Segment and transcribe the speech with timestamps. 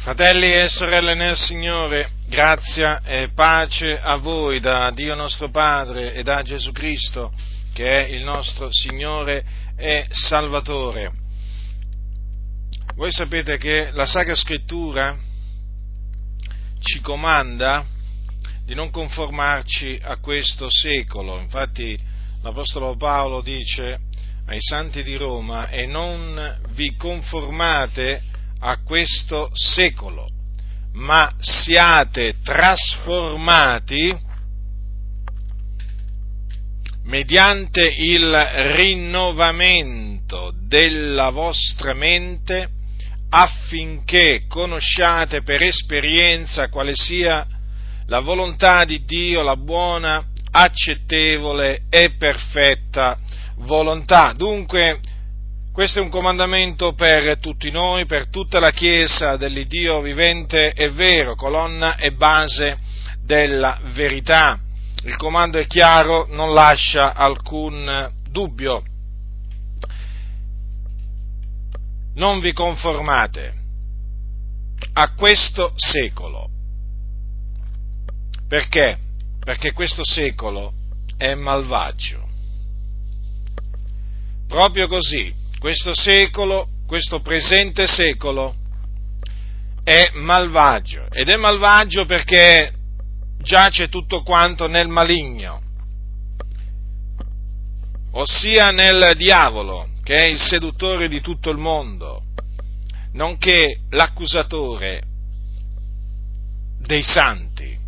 [0.00, 6.22] Fratelli e sorelle nel Signore, grazia e pace a voi da Dio nostro Padre e
[6.22, 7.30] da Gesù Cristo,
[7.74, 9.44] che è il nostro Signore
[9.76, 11.12] e Salvatore.
[12.94, 15.18] Voi sapete che la Sacra Scrittura
[16.78, 17.84] ci comanda
[18.64, 21.94] di non conformarci a questo secolo, infatti
[22.40, 23.98] l'Apostolo Paolo dice
[24.46, 28.29] ai santi di Roma e non vi conformate
[28.60, 30.28] a questo secolo,
[30.92, 34.14] ma siate trasformati
[37.04, 38.30] mediante il
[38.76, 42.68] rinnovamento della vostra mente
[43.30, 47.46] affinché conosciate per esperienza quale sia
[48.06, 53.18] la volontà di Dio, la buona, accettevole e perfetta
[53.58, 54.32] volontà.
[54.36, 55.00] Dunque,
[55.80, 61.34] questo è un comandamento per tutti noi, per tutta la Chiesa dell'Iddio vivente e vero,
[61.36, 62.78] colonna e base
[63.24, 64.60] della verità.
[65.04, 68.82] Il comando è chiaro, non lascia alcun dubbio.
[72.16, 73.54] Non vi conformate
[74.92, 76.50] a questo secolo.
[78.46, 78.98] Perché?
[79.42, 80.74] Perché questo secolo
[81.16, 82.28] è malvagio.
[84.46, 88.54] Proprio così, questo secolo, questo presente secolo,
[89.84, 91.06] è malvagio.
[91.10, 92.72] Ed è malvagio perché
[93.42, 95.60] giace tutto quanto nel maligno,
[98.12, 102.22] ossia nel diavolo, che è il seduttore di tutto il mondo,
[103.12, 105.02] nonché l'accusatore
[106.78, 107.78] dei santi.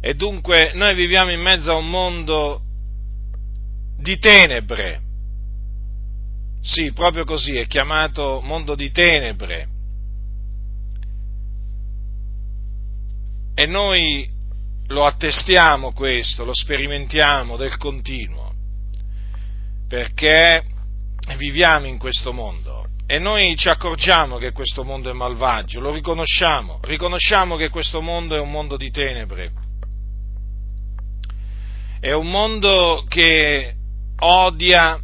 [0.00, 2.62] E dunque noi viviamo in mezzo a un mondo
[3.98, 5.06] di tenebre,
[6.68, 9.68] sì, proprio così, è chiamato mondo di tenebre.
[13.54, 14.28] E noi
[14.88, 18.52] lo attestiamo questo, lo sperimentiamo del continuo,
[19.88, 20.62] perché
[21.38, 26.80] viviamo in questo mondo e noi ci accorgiamo che questo mondo è malvagio, lo riconosciamo,
[26.82, 29.52] riconosciamo che questo mondo è un mondo di tenebre,
[31.98, 33.74] è un mondo che
[34.18, 35.00] odia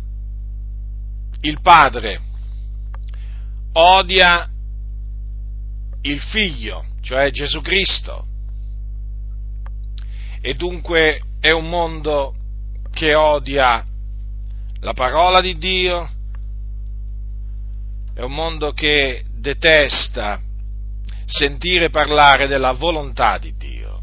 [1.45, 2.21] il padre,
[3.73, 4.49] odia
[6.03, 8.27] il figlio, cioè Gesù Cristo,
[10.41, 12.35] e dunque è un mondo
[12.93, 13.85] che odia
[14.81, 16.09] la parola di Dio,
[18.15, 20.41] è un mondo che detesta
[21.27, 24.03] sentire parlare della volontà di Dio.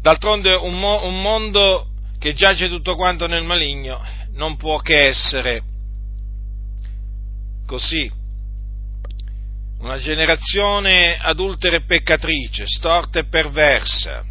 [0.00, 1.88] D'altronde un, mo- un mondo
[2.18, 4.00] che giace tutto quanto nel maligno
[4.36, 5.62] non può che essere
[7.66, 8.10] così.
[9.78, 14.24] Una generazione adultera e peccatrice, storta e perversa,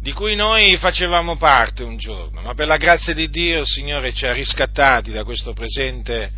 [0.00, 4.12] di cui noi facevamo parte un giorno, ma per la grazia di Dio il Signore
[4.12, 6.30] ci ha riscattati da questo presente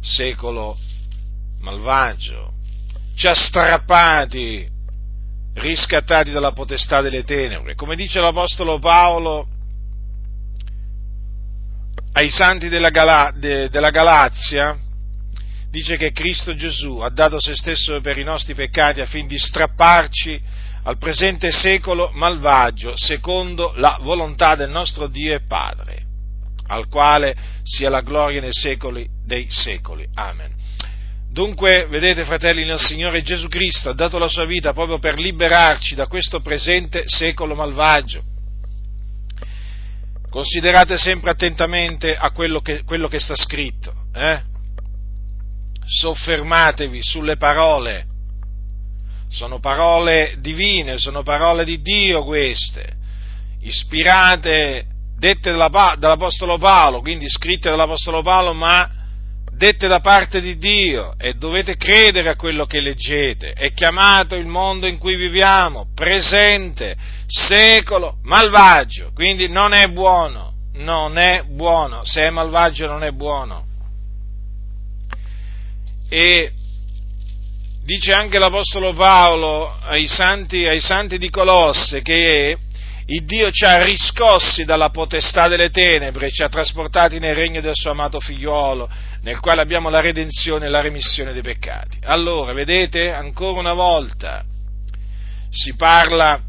[0.00, 0.76] secolo
[1.60, 2.52] malvagio,
[3.14, 4.73] ci ha strappati
[5.54, 7.74] riscattati dalla potestà delle tenebre.
[7.74, 9.48] Come dice l'Apostolo Paolo
[12.12, 14.76] ai santi della, Gala, de, della Galazia,
[15.70, 20.40] dice che Cristo Gesù ha dato se stesso per i nostri peccati affinché di strapparci
[20.84, 26.02] al presente secolo malvagio, secondo la volontà del nostro Dio e Padre,
[26.68, 30.06] al quale sia la gloria nei secoli dei secoli.
[30.14, 30.63] Amen.
[31.34, 35.96] Dunque, vedete fratelli, nel Signore Gesù Cristo ha dato la sua vita proprio per liberarci
[35.96, 38.22] da questo presente secolo malvagio.
[40.30, 43.92] Considerate sempre attentamente a quello che, quello che sta scritto.
[44.14, 44.42] Eh?
[45.84, 48.06] Soffermatevi sulle parole.
[49.28, 52.92] Sono parole divine, sono parole di Dio queste,
[53.62, 54.86] ispirate,
[55.18, 59.02] dette dall'Apostolo Paolo, quindi scritte dall'Apostolo Paolo, ma
[59.56, 63.52] dette da parte di Dio e dovete credere a quello che leggete.
[63.52, 66.96] È chiamato il mondo in cui viviamo, presente,
[67.26, 73.66] secolo, malvagio, quindi non è buono, non è buono, se è malvagio non è buono.
[76.08, 76.52] E
[77.82, 82.56] dice anche l'Apostolo Paolo ai santi, ai santi di Colosse che
[83.06, 87.74] il Dio ci ha riscossi dalla potestà delle tenebre, ci ha trasportati nel regno del
[87.74, 88.88] suo amato figliuolo,
[89.22, 91.98] nel quale abbiamo la redenzione e la remissione dei peccati.
[92.04, 94.42] Allora, vedete, ancora una volta
[95.50, 96.40] si parla,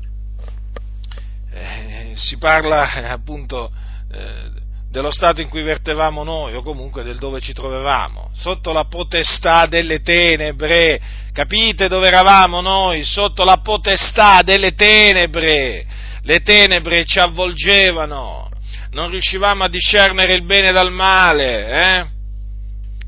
[1.52, 3.70] eh, si parla appunto
[4.12, 8.86] eh, dello stato in cui vertevamo noi o comunque del dove ci trovavamo, sotto la
[8.86, 11.24] potestà delle tenebre.
[11.34, 13.04] Capite dove eravamo noi?
[13.04, 15.86] Sotto la potestà delle tenebre.
[16.26, 18.50] Le tenebre ci avvolgevano,
[18.92, 22.06] non riuscivamo a discernere il bene dal male, eh?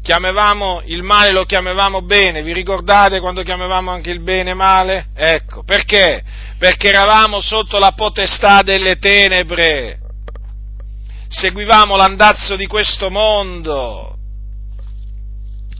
[0.03, 5.07] chiamavamo il male lo chiamavamo bene, vi ricordate quando chiamavamo anche il bene male?
[5.15, 6.23] Ecco, perché?
[6.59, 9.97] Perché eravamo sotto la potestà delle tenebre,
[11.27, 14.15] seguivamo l'andazzo di questo mondo,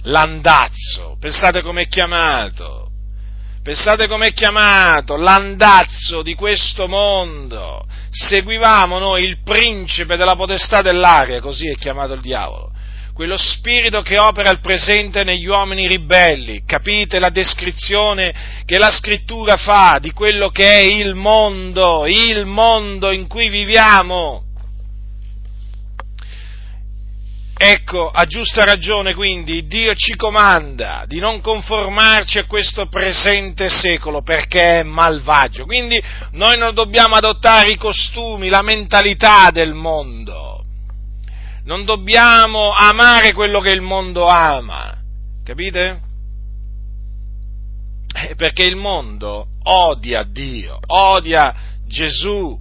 [0.06, 2.87] l'andazzo, pensate com'è chiamato,
[3.68, 11.68] pensate com'è chiamato, l'andazzo di questo mondo, seguivamo noi il principe della potestà dell'aria, così
[11.68, 12.72] è chiamato il diavolo
[13.14, 16.62] quello spirito che opera al presente negli uomini ribelli.
[16.68, 23.10] Capite la descrizione che la scrittura fa di quello che è il mondo, il mondo
[23.10, 24.47] in cui viviamo.
[27.60, 34.22] Ecco, a giusta ragione quindi Dio ci comanda di non conformarci a questo presente secolo
[34.22, 35.66] perché è malvagio.
[35.66, 36.02] Quindi
[36.32, 40.58] noi non dobbiamo adottare i costumi, la mentalità del mondo
[41.68, 44.98] non dobbiamo amare quello che il mondo ama,
[45.44, 46.02] capite?
[48.16, 51.54] Eh, perché il mondo odia Dio, odia
[51.86, 52.58] Gesù,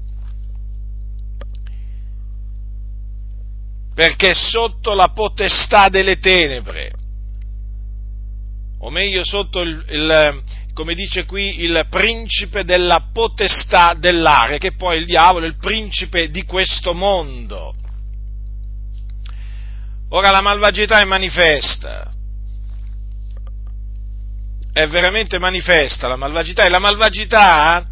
[3.96, 6.92] perché è sotto la potestà delle tenebre,
[8.80, 10.42] o meglio sotto il, il
[10.74, 16.28] come dice qui, il principe della potestà dell'aria, che poi il diavolo è il principe
[16.28, 17.74] di questo mondo.
[20.10, 22.12] Ora la malvagità è manifesta,
[24.74, 27.88] è veramente manifesta la malvagità e la malvagità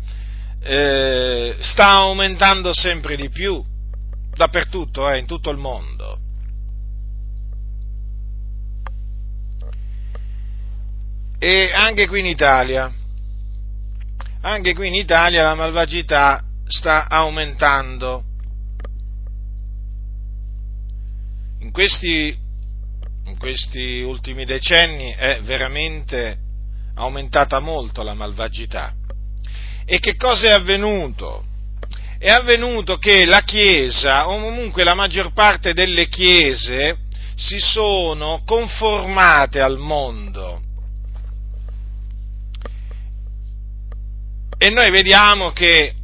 [0.62, 3.64] eh, sta aumentando sempre di più,
[4.34, 6.18] dappertutto, eh, in tutto il mondo.
[11.38, 12.90] E anche qui in Italia,
[14.40, 18.24] anche qui in Italia la malvagità sta aumentando
[21.60, 22.36] in questi,
[23.26, 26.38] in questi ultimi decenni è veramente
[26.94, 28.94] aumentata molto la malvagità.
[29.84, 31.44] E che cosa è avvenuto?
[32.24, 37.00] È avvenuto che la Chiesa, o comunque la maggior parte delle Chiese,
[37.34, 40.62] si sono conformate al mondo.
[44.56, 45.96] E noi vediamo che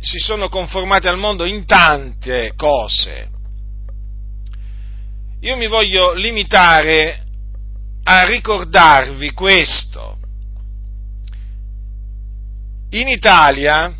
[0.00, 3.28] si sono conformate al mondo in tante cose.
[5.40, 7.26] Io mi voglio limitare
[8.04, 10.16] a ricordarvi questo.
[12.92, 13.94] In Italia,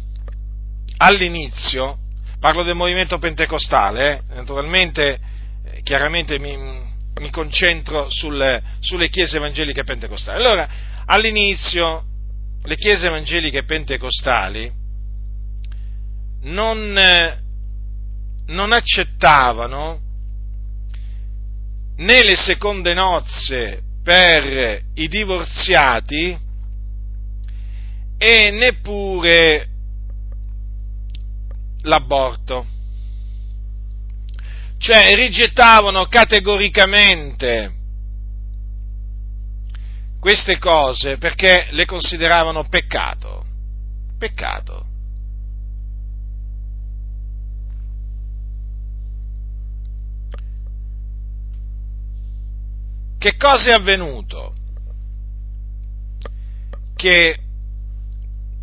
[0.99, 1.99] all'inizio,
[2.39, 5.19] parlo del movimento pentecostale, eh, naturalmente,
[5.65, 10.39] eh, chiaramente mi, mi concentro sulle, sulle chiese evangeliche pentecostali.
[10.39, 10.69] Allora,
[11.07, 12.05] all'inizio,
[12.63, 14.71] le chiese evangeliche pentecostali
[16.43, 17.39] non, eh,
[18.47, 20.01] non accettavano
[21.97, 26.39] né le seconde nozze per i divorziati
[28.17, 29.67] e neppure
[31.83, 32.67] l'aborto.
[34.79, 37.75] Cioè rigettavano categoricamente
[40.21, 43.45] queste cose perché le consideravano peccato.
[44.19, 44.87] Peccato.
[53.19, 54.55] Che cosa è avvenuto?
[56.95, 57.39] Che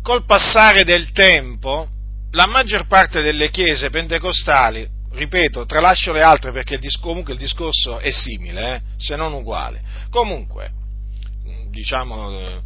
[0.02, 1.88] col passare del tempo
[2.36, 7.38] la maggior parte delle chiese pentecostali, ripeto, tralascio le altre perché il dis- comunque il
[7.38, 9.80] discorso è simile, eh, se non uguale.
[10.10, 10.70] Comunque,
[11.70, 12.60] diciamo, eh,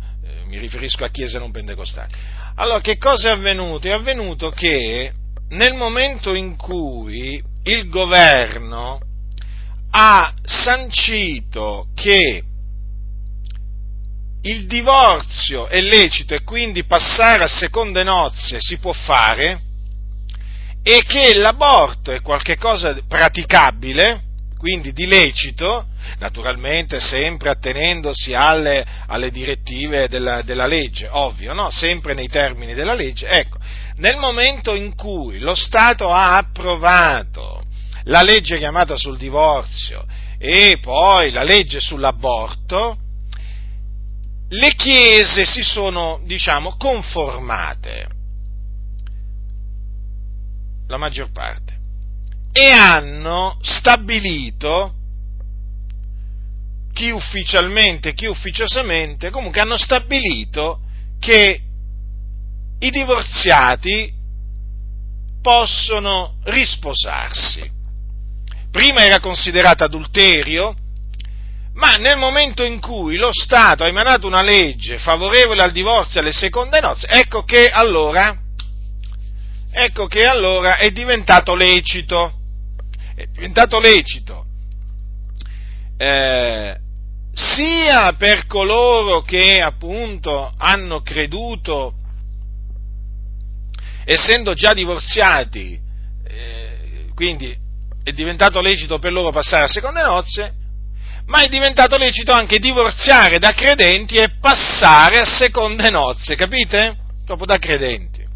[0.47, 2.13] mi riferisco a chiese non pentecostali.
[2.57, 3.87] Allora, che cosa è avvenuto?
[3.87, 5.13] È avvenuto che
[5.51, 8.99] nel momento in cui il governo
[9.93, 12.43] ha sancito che
[14.43, 19.61] il divorzio è lecito e quindi passare a seconde nozze si può fare
[20.83, 24.23] e che l'aborto è qualcosa praticabile,
[24.57, 31.71] quindi di lecito, naturalmente sempre attenendosi alle, alle direttive della, della, legge, ovvio, no?
[31.71, 33.59] sempre nei termini della legge, ecco,
[33.97, 37.63] nel momento in cui lo Stato ha approvato
[38.05, 40.07] la legge chiamata sul divorzio
[40.39, 42.97] e poi la legge sull'aborto,
[44.53, 48.09] le chiese si sono, diciamo, conformate,
[50.89, 51.79] la maggior parte.
[52.53, 54.95] e hanno stabilito,
[56.93, 60.81] chi ufficialmente, chi ufficiosamente, comunque hanno stabilito
[61.21, 61.61] che
[62.79, 64.13] i divorziati
[65.41, 67.79] possono risposarsi.
[68.71, 70.75] Prima era considerato adulterio,
[71.75, 76.23] ma nel momento in cui lo Stato ha emanato una legge favorevole al divorzio e
[76.23, 78.37] alle seconde nozze, ecco che allora,
[79.71, 82.33] ecco che allora è diventato lecito,
[83.15, 84.47] è diventato lecito,
[85.97, 86.77] eh,
[87.33, 91.95] sia per coloro che appunto hanno creduto,
[94.05, 95.79] essendo già divorziati,
[96.27, 97.57] eh, quindi
[98.03, 100.55] è diventato lecito per loro passare a seconde nozze,
[101.31, 106.97] ma è diventato lecito anche divorziare da credenti e passare a seconde nozze, capite?
[107.25, 108.27] Dopo da credenti.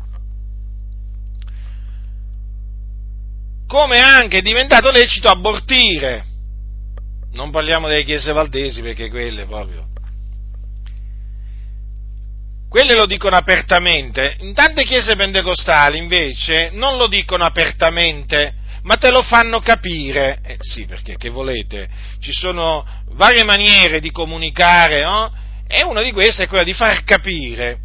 [3.67, 6.25] Come anche è diventato lecito abortire.
[7.33, 9.89] Non parliamo delle chiese valdesi perché quelle proprio.
[12.69, 14.37] Quelle lo dicono apertamente.
[14.39, 20.39] In tante chiese pentecostali invece non lo dicono apertamente ma te lo fanno capire.
[20.45, 21.89] Eh sì, perché che volete?
[22.21, 25.33] Ci sono varie maniere di comunicare, no?
[25.67, 27.81] E una di queste è quella di far capire.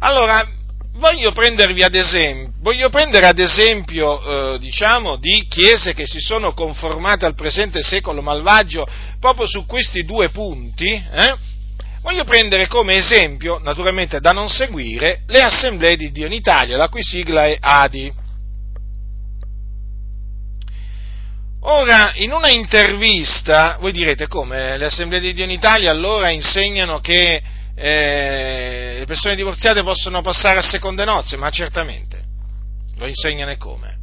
[0.00, 0.46] Allora,
[0.94, 6.52] voglio prendervi ad esempio, voglio prendere ad esempio, eh, diciamo, di chiese che si sono
[6.52, 8.86] conformate al presente secolo malvagio
[9.18, 11.48] proprio su questi due punti, eh?
[12.02, 16.88] Voglio prendere come esempio, naturalmente da non seguire, le assemblee di Dio in Italia, la
[16.88, 18.10] cui sigla è ADI.
[21.62, 27.00] Ora, in una intervista, voi direte come le assemblee di Dio in Italia allora insegnano
[27.00, 27.42] che
[27.74, 32.24] eh, le persone divorziate possono passare a seconde nozze, ma certamente
[32.96, 33.98] lo insegnano come?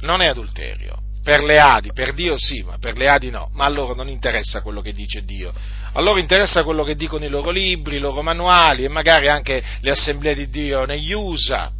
[0.00, 0.98] Non è adulterio.
[1.22, 3.50] Per le Adi, per Dio sì, ma per le Adi no.
[3.52, 5.52] Ma a loro non interessa quello che dice Dio.
[5.92, 9.62] A loro interessa quello che dicono i loro libri, i loro manuali e magari anche
[9.80, 11.70] le assemblee di Dio negli USA,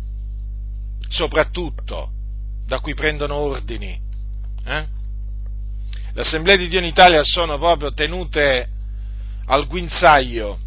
[1.08, 2.10] soprattutto,
[2.64, 4.10] da cui prendono ordini
[4.64, 4.86] eh?
[6.14, 8.68] Le assemblee di Dio in Italia sono proprio tenute
[9.46, 10.58] al guinzaglio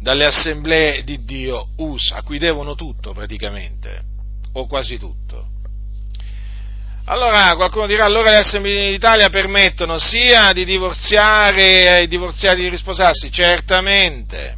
[0.00, 4.02] dalle assemblee di Dio USA, a cui devono tutto praticamente,
[4.52, 5.46] o quasi tutto.
[7.04, 13.30] Allora qualcuno dirà, allora le assemblee d'Italia permettono sia di divorziare ai divorziati di risposarsi?
[13.30, 14.56] Certamente.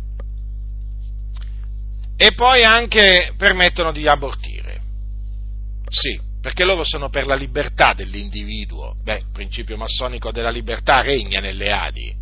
[2.17, 4.81] E poi anche permettono di abortire.
[5.89, 8.97] Sì perché loro sono per la libertà dell'individuo.
[9.03, 12.17] Beh, il principio massonico della libertà regna nelle Adi.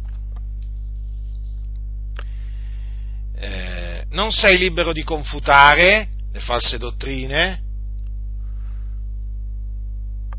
[3.36, 7.62] Eh, non sei libero di confutare le false dottrine,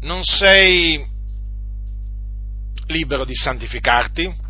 [0.02, 1.06] non sei
[2.88, 4.48] libero di santificarti,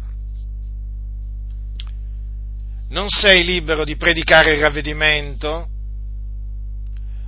[2.89, 5.67] non sei libero di predicare il ravvedimento,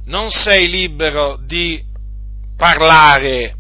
[0.06, 1.90] non sei libero di
[2.56, 3.56] parlare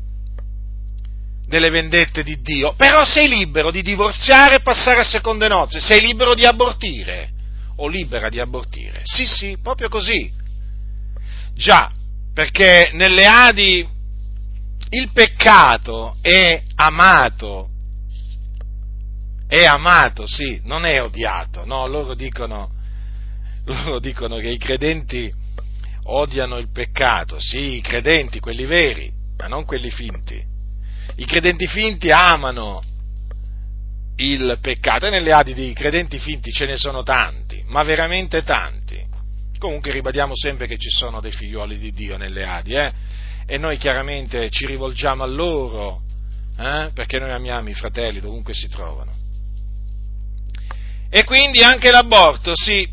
[1.45, 5.99] delle vendette di Dio, però sei libero di divorziare e passare a seconde nozze, sei
[5.99, 7.29] libero di abortire
[7.77, 9.01] o libera di abortire.
[9.03, 10.31] Sì, sì, proprio così.
[11.53, 11.91] Già,
[12.33, 13.87] perché nelle Adi
[14.89, 17.69] il peccato è amato,
[19.47, 22.71] è amato, sì, non è odiato, no, loro dicono,
[23.65, 25.31] loro dicono che i credenti
[26.03, 30.43] odiano il peccato, sì, i credenti, quelli veri, ma non quelli finti.
[31.15, 32.81] I credenti finti amano
[34.17, 38.99] il peccato e nelle adi dei credenti finti ce ne sono tanti, ma veramente tanti.
[39.57, 42.91] Comunque ribadiamo sempre che ci sono dei figlioli di Dio nelle adi, eh?
[43.45, 46.01] E noi chiaramente ci rivolgiamo a loro,
[46.57, 46.89] eh?
[46.93, 49.11] perché noi amiamo i fratelli dovunque si trovano.
[51.09, 52.89] E quindi anche l'aborto, sì,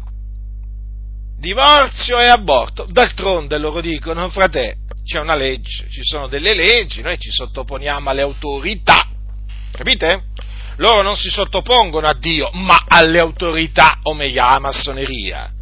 [1.38, 2.87] divorzio e aborto.
[2.88, 8.23] D'altronde loro dicono, frate, c'è una legge, ci sono delle leggi, noi ci sottoponiamo alle
[8.23, 9.09] autorità,
[9.73, 10.25] capite?
[10.76, 15.52] Loro non si sottopongono a Dio, ma alle autorità, o meglio, alla massoneria.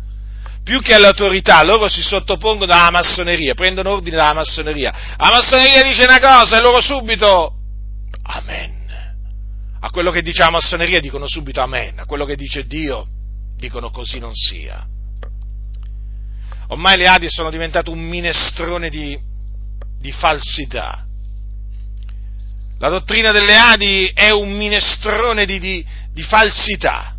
[0.62, 4.92] Più che alle autorità, loro si sottopongono alla massoneria, prendono ordine dalla massoneria.
[5.16, 7.54] La massoneria dice una cosa e loro subito,
[8.24, 8.74] amen.
[9.80, 13.06] A quello che dice la massoneria dicono subito amen, a quello che dice Dio
[13.56, 14.84] dicono così non sia.
[16.68, 19.18] Ormai le Adi sono diventate un minestrone di,
[19.98, 21.04] di falsità.
[22.78, 27.14] La dottrina delle Adi è un minestrone di, di, di falsità.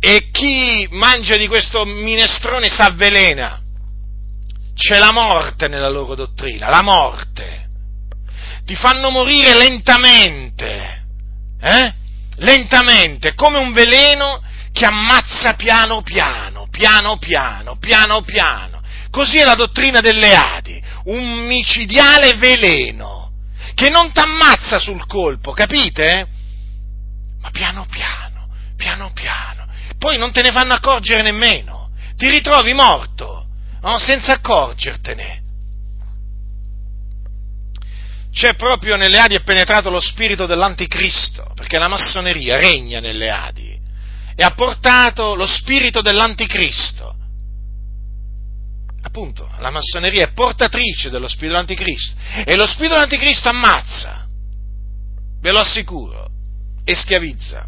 [0.00, 3.60] E chi mangia di questo minestrone si avvelena.
[4.74, 7.66] c'è la morte nella loro dottrina, la morte.
[8.64, 11.04] Ti fanno morire lentamente,
[11.60, 11.94] eh?
[12.36, 14.40] Lentamente, come un veleno
[14.72, 18.82] che ammazza piano piano, piano piano, piano piano.
[19.10, 23.32] Così è la dottrina delle Adi, un micidiale veleno
[23.74, 26.26] che non t'ammazza sul colpo, capite?
[27.40, 29.66] Ma piano piano, piano piano.
[29.98, 31.90] Poi non te ne fanno accorgere nemmeno.
[32.16, 33.46] Ti ritrovi morto,
[33.80, 33.98] no?
[33.98, 35.42] senza accorgertene.
[38.32, 43.67] C'è proprio nelle Adi è penetrato lo spirito dell'anticristo, perché la massoneria regna nelle Adi
[44.38, 47.12] e ha portato lo spirito dell'anticristo.
[49.02, 52.14] Appunto, la massoneria è portatrice dello spirito dell'anticristo
[52.44, 54.28] e lo spirito dell'anticristo ammazza,
[55.40, 56.28] ve lo assicuro,
[56.84, 57.66] e schiavizza.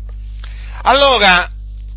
[0.82, 1.50] Allora,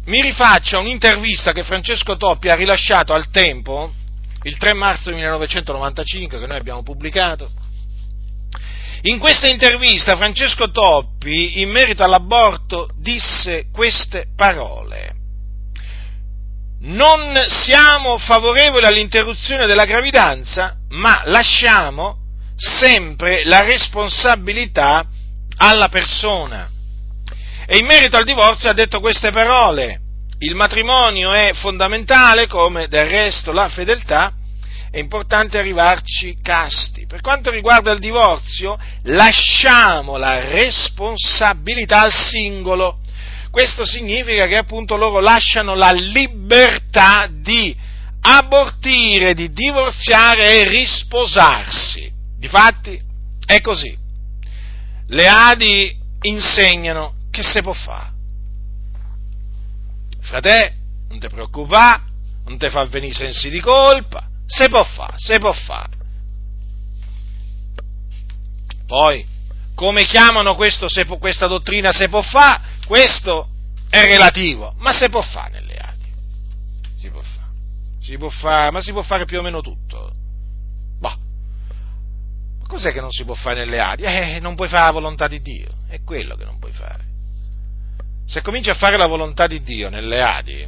[0.06, 3.94] mi rifaccio a un'intervista che Francesco Toppi ha rilasciato al tempo,
[4.42, 7.52] il 3 marzo 1995, che noi abbiamo pubblicato,
[9.06, 15.12] in questa intervista Francesco Toppi, in merito all'aborto, disse queste parole.
[16.82, 22.18] Non siamo favorevoli all'interruzione della gravidanza, ma lasciamo
[22.56, 25.06] sempre la responsabilità
[25.58, 26.70] alla persona.
[27.66, 30.00] E in merito al divorzio ha detto queste parole.
[30.40, 34.34] Il matrimonio è fondamentale, come del resto la fedeltà,
[34.94, 37.08] è importante arrivarci casti.
[37.08, 43.00] Per quanto riguarda il divorzio, lasciamo la responsabilità al singolo.
[43.50, 47.76] Questo significa che appunto loro lasciano la libertà di
[48.22, 52.12] abortire, di divorziare e risposarsi.
[52.38, 53.02] Difatti
[53.48, 53.98] è così.
[55.08, 58.12] Le Adi insegnano che se può fare.
[60.22, 60.76] Frate,
[61.10, 62.04] non ti preoccupare,
[62.46, 66.02] non ti fa venire sensi di colpa, se può fare, se può fare.
[68.86, 69.26] Poi,
[69.76, 72.62] come chiamano questo, se, questa dottrina se può fare?
[72.86, 73.50] Questo
[73.90, 76.12] è relativo, ma se può fare nelle Adi.
[76.98, 77.52] Si può fare.
[78.00, 80.14] Si può fare, ma si può fare più o meno tutto.
[81.00, 81.18] Boh.
[82.60, 84.04] Ma cos'è che non si può fare nelle Adi?
[84.04, 85.70] Eh, non puoi fare la volontà di Dio.
[85.88, 87.12] È quello che non puoi fare.
[88.26, 90.68] Se cominci a fare la volontà di Dio nelle Adi,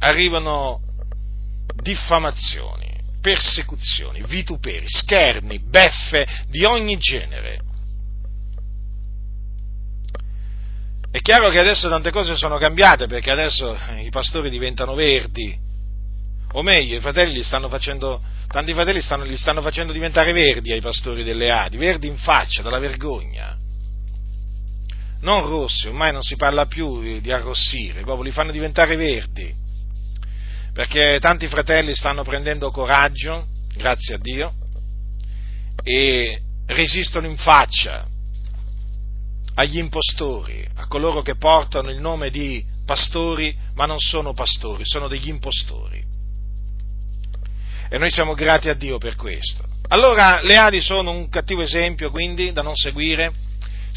[0.00, 0.80] arrivano
[1.82, 7.60] diffamazioni, persecuzioni, vituperi, scherni, beffe di ogni genere.
[11.10, 15.56] È chiaro che adesso tante cose sono cambiate perché adesso i pastori diventano verdi,
[16.52, 20.80] o meglio, i fratelli stanno facendo, tanti fratelli stanno, li stanno facendo diventare verdi ai
[20.80, 23.56] pastori delle Adi, verdi in faccia, dalla vergogna.
[25.20, 29.66] Non rossi, ormai non si parla più di, di arrossire, proprio li fanno diventare verdi
[30.78, 34.54] perché tanti fratelli stanno prendendo coraggio, grazie a Dio,
[35.82, 38.06] e resistono in faccia
[39.54, 45.08] agli impostori, a coloro che portano il nome di pastori, ma non sono pastori, sono
[45.08, 46.00] degli impostori.
[47.90, 49.64] E noi siamo grati a Dio per questo.
[49.88, 53.32] Allora le Adi sono un cattivo esempio, quindi, da non seguire,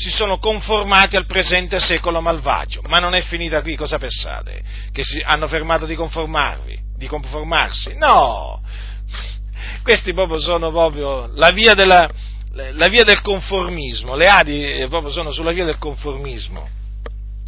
[0.01, 2.81] si sono conformati al presente secolo malvagio.
[2.87, 4.63] Ma non è finita qui, cosa pensate?
[4.91, 7.95] Che hanno fermato di conformarvi, di conformarsi?
[7.97, 8.63] No!
[9.83, 12.09] Questi proprio sono proprio la via, della,
[12.53, 16.67] la via del conformismo, le Adi eh, proprio sono sulla via del conformismo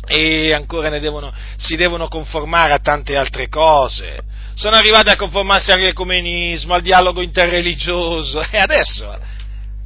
[0.05, 4.19] e ancora devono, si devono conformare a tante altre cose.
[4.53, 9.31] Sono arrivati a conformarsi all'ecumenismo, al dialogo interreligioso e adesso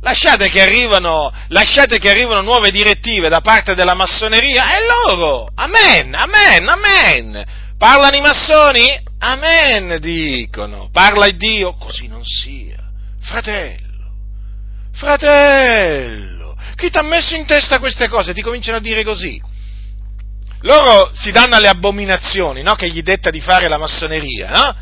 [0.02, 6.14] Lasciate che, arrivano, lasciate che arrivano nuove direttive da parte della massoneria e loro, amen,
[6.14, 7.46] amen, amen.
[7.78, 8.86] Parlano i massoni?
[9.20, 10.90] Amen, dicono.
[10.92, 11.74] Parla il Dio?
[11.74, 12.78] Così non sia.
[13.22, 14.12] Fratello,
[14.94, 18.34] fratello, chi ti ha messo in testa queste cose?
[18.34, 19.42] Ti cominciano a dire così.
[20.62, 22.76] Loro si danno alle abominazioni, no?
[22.76, 24.76] Che gli detta di fare la massoneria, no?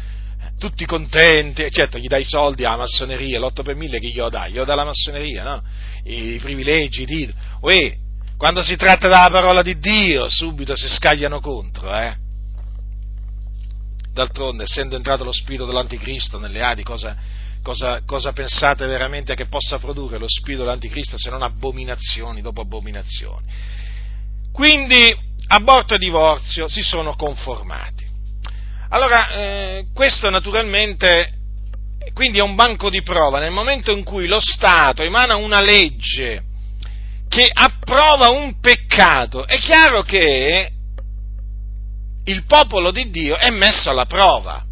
[0.57, 4.51] Tutti contenti, certo gli dai i soldi alla massoneria, l'8 per 1000 chi glielo dai?
[4.51, 5.63] Glielo dà la massoneria, no?
[6.03, 7.37] I, i privilegi, i titoli.
[7.61, 7.97] Uè,
[8.37, 12.15] quando si tratta della parola di Dio, subito si scagliano contro, eh?
[14.11, 17.17] D'altronde, essendo entrato lo spirito dell'anticristo nelle Adi, cosa,
[17.61, 23.45] cosa, cosa pensate veramente che possa produrre lo spirito dell'anticristo se non abominazioni dopo abominazioni?
[24.53, 25.13] Quindi,
[25.47, 28.04] aborto e divorzio si sono conformati.
[28.89, 31.31] Allora, eh, questo naturalmente
[32.13, 33.39] quindi è un banco di prova.
[33.39, 36.43] Nel momento in cui lo Stato emana una legge
[37.27, 40.71] che approva un peccato, è chiaro che
[42.23, 44.63] il popolo di Dio è messo alla prova.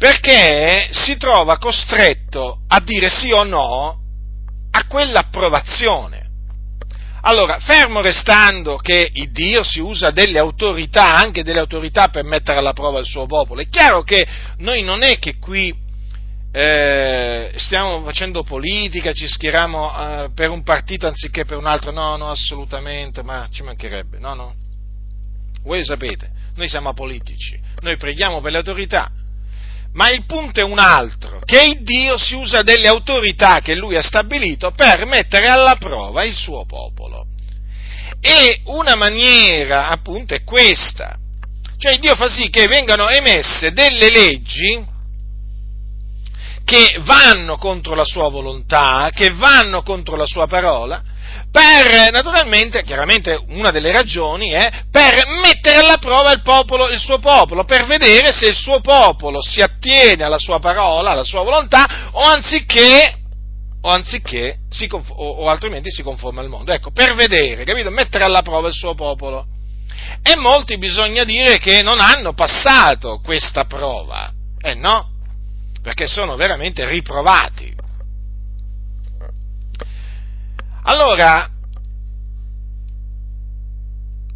[0.00, 3.98] perché si trova costretto a dire sì o no
[4.70, 6.19] a quell'approvazione.
[7.22, 12.72] Allora, fermo restando che Dio si usa delle autorità, anche delle autorità per mettere alla
[12.72, 14.26] prova il suo popolo, è chiaro che
[14.58, 15.74] noi non è che qui
[16.52, 22.16] eh, stiamo facendo politica, ci schieriamo eh, per un partito anziché per un altro, no,
[22.16, 24.54] no, assolutamente, ma ci mancherebbe, no, no.
[25.62, 29.10] Voi sapete, noi siamo apolitici, noi preghiamo per le autorità,
[29.92, 34.02] ma il punto è un altro, che Dio si usa delle autorità che lui ha
[34.02, 37.26] stabilito per mettere alla prova il suo popolo.
[38.20, 41.16] E una maniera, appunto, è questa.
[41.78, 44.84] Cioè Dio fa sì che vengano emesse delle leggi
[46.62, 51.02] che vanno contro la sua volontà, che vanno contro la sua parola,
[51.50, 57.18] per, naturalmente, chiaramente una delle ragioni è per mettere alla prova il, popolo, il suo
[57.18, 62.10] popolo, per vedere se il suo popolo si attiene alla sua parola, alla sua volontà,
[62.12, 63.18] o anziché,
[63.80, 66.72] o, anziché si, o, o altrimenti si conforma al mondo.
[66.72, 67.90] Ecco, per vedere, capito?
[67.90, 69.44] Mettere alla prova il suo popolo.
[70.22, 74.30] E molti bisogna dire che non hanno passato questa prova.
[74.60, 75.08] Eh no,
[75.82, 77.79] perché sono veramente riprovati.
[80.82, 81.48] Allora,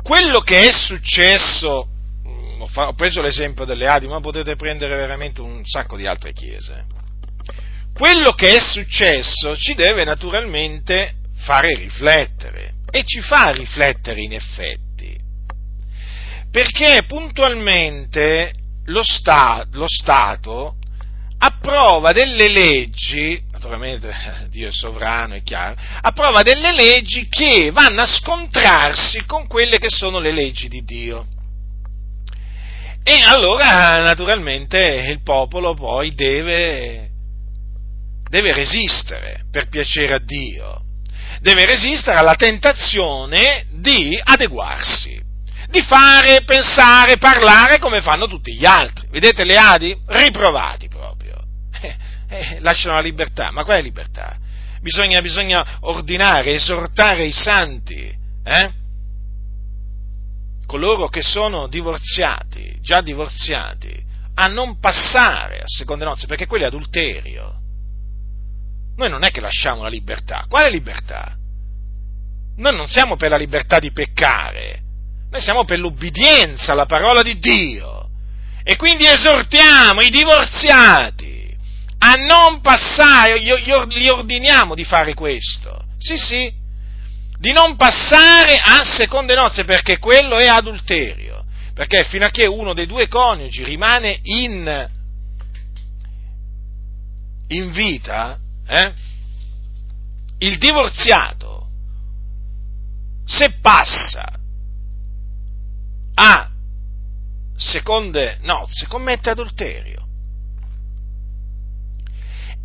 [0.02, 1.88] quello che è successo,
[2.28, 6.84] mm, ho preso l'esempio delle Adi, ma potete prendere veramente un sacco di altre chiese.
[7.94, 15.18] Quello che è successo ci deve naturalmente fare riflettere e ci fa riflettere in effetti,
[16.50, 18.52] perché puntualmente
[18.86, 20.76] lo, sta, lo Stato
[21.38, 24.14] approva delle leggi naturalmente
[24.50, 29.88] Dio è sovrano, è chiaro, approva delle leggi che vanno a scontrarsi con quelle che
[29.88, 31.26] sono le leggi di Dio.
[33.02, 37.10] E allora naturalmente il popolo poi deve,
[38.28, 40.82] deve resistere per piacere a Dio,
[41.40, 45.20] deve resistere alla tentazione di adeguarsi,
[45.68, 49.06] di fare, pensare, parlare come fanno tutti gli altri.
[49.10, 49.96] Vedete le Adi?
[50.06, 50.88] Riprovati
[52.28, 53.50] eh, lasciano la libertà.
[53.50, 54.36] Ma quale libertà?
[54.80, 58.72] Bisogna, bisogna ordinare, esortare i santi, eh?
[60.66, 64.02] coloro che sono divorziati, già divorziati,
[64.34, 67.60] a non passare a seconde nozze, perché quello è adulterio.
[68.96, 70.44] Noi non è che lasciamo la libertà.
[70.48, 71.34] Quale libertà?
[72.56, 74.80] Noi non siamo per la libertà di peccare,
[75.30, 78.08] noi siamo per l'ubbidienza alla parola di Dio.
[78.62, 81.33] E quindi esortiamo i divorziati
[82.06, 85.86] a non passare, gli ordiniamo di fare questo.
[85.96, 86.52] Sì, sì,
[87.38, 91.44] di non passare a seconde nozze perché quello è adulterio.
[91.72, 94.88] Perché fino a che uno dei due coniugi rimane in,
[97.48, 98.92] in vita, eh,
[100.38, 101.68] il divorziato,
[103.24, 104.38] se passa
[106.16, 106.50] a
[107.56, 110.02] seconde nozze, commette adulterio.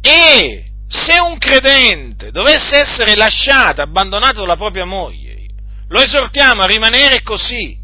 [0.02, 5.48] E se un credente dovesse essere lasciato, abbandonato dalla propria moglie,
[5.88, 7.78] lo esortiamo a rimanere così,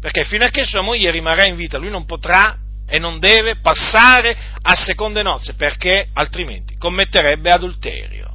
[0.00, 3.56] perché fino a che sua moglie rimarrà in vita, lui non potrà e non deve
[3.56, 8.34] passare a seconde nozze, perché altrimenti commetterebbe adulterio.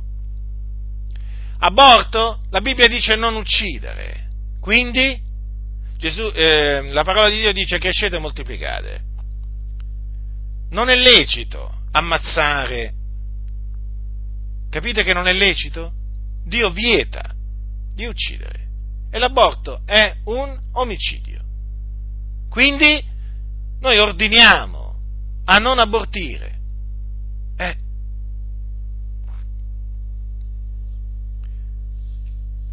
[1.60, 2.41] Aborto?
[2.49, 4.27] La Bibbia dice non uccidere,
[4.60, 5.29] quindi
[5.97, 9.01] Gesù, eh, la parola di Dio dice crescete e moltiplicate.
[10.71, 12.93] Non è lecito ammazzare.
[14.69, 15.91] Capite che non è lecito?
[16.45, 17.34] Dio vieta
[17.93, 18.67] di uccidere.
[19.12, 21.39] E l'aborto è un omicidio.
[22.49, 23.04] Quindi
[23.80, 24.95] noi ordiniamo
[25.45, 26.60] a non abortire.
[27.58, 27.75] Eh.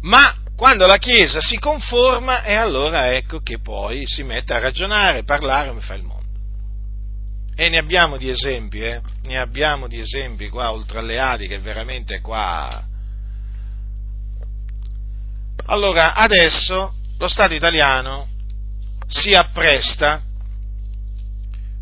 [0.01, 5.23] Ma quando la Chiesa si conforma, e allora ecco che poi si mette a ragionare,
[5.23, 6.18] parlare come fa il mondo.
[7.59, 9.01] E ne abbiamo di esempi, eh?
[9.23, 12.81] Ne abbiamo di esempi qua oltre alle Adi che veramente qua.
[15.65, 18.29] Allora, adesso lo Stato italiano
[19.07, 20.21] si appresta,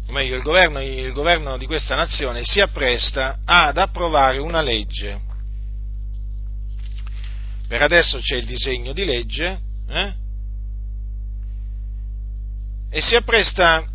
[0.07, 5.21] o meglio il governo, il governo di questa nazione si appresta ad approvare una legge.
[7.67, 9.59] Per adesso c'è il disegno di legge,
[9.89, 10.13] eh?
[12.89, 13.87] e si appresta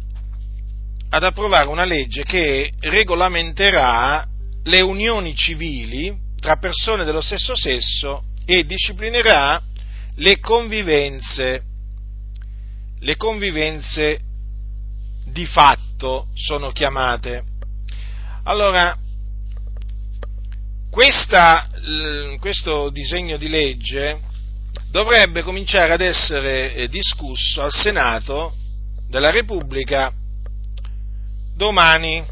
[1.14, 4.26] ad approvare una legge che regolamenterà
[4.64, 9.62] le unioni civili tra persone dello stesso sesso e disciplinerà
[10.16, 11.62] le convivenze,
[12.98, 14.20] le convivenze
[15.26, 17.44] di fatto sono chiamate.
[18.44, 18.96] Allora,
[20.90, 21.68] questa,
[22.38, 24.18] questo disegno di legge
[24.90, 28.54] dovrebbe cominciare ad essere eh, discusso al Senato
[29.08, 30.10] della Repubblica
[31.54, 32.24] domani.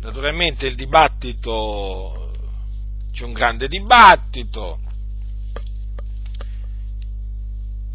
[0.00, 2.32] Naturalmente il dibattito,
[3.12, 4.78] c'è un grande dibattito,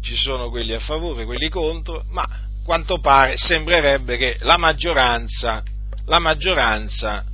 [0.02, 2.28] ci sono quelli a favore, quelli contro, ma
[2.64, 5.62] quanto pare sembrerebbe che la maggioranza,
[6.04, 7.24] la maggioranza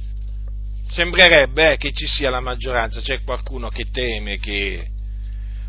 [0.89, 4.91] sembrerebbe eh, che ci sia la maggioranza, c'è qualcuno che teme che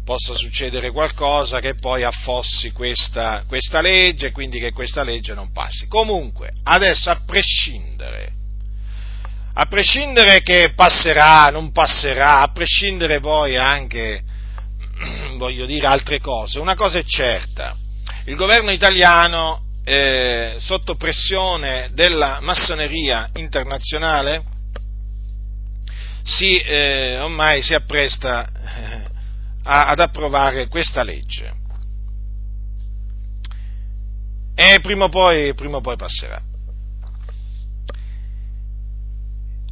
[0.03, 5.51] possa succedere qualcosa che poi affossi questa, questa legge e quindi che questa legge non
[5.51, 5.87] passi.
[5.87, 8.33] Comunque, adesso a prescindere,
[9.53, 14.23] a prescindere che passerà, non passerà, a prescindere poi anche,
[15.37, 17.75] voglio dire, altre cose, una cosa è certa,
[18.25, 24.43] il governo italiano, eh, sotto pressione della massoneria internazionale,
[26.23, 28.47] si, eh, ormai si appresta
[29.69, 31.53] eh, ad approvare questa legge.
[34.55, 36.41] E prima o poi, prima o poi passerà.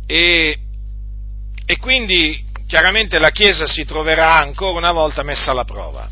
[0.06, 0.60] E,
[1.66, 6.10] e quindi chiaramente la Chiesa si troverà ancora una volta messa alla prova.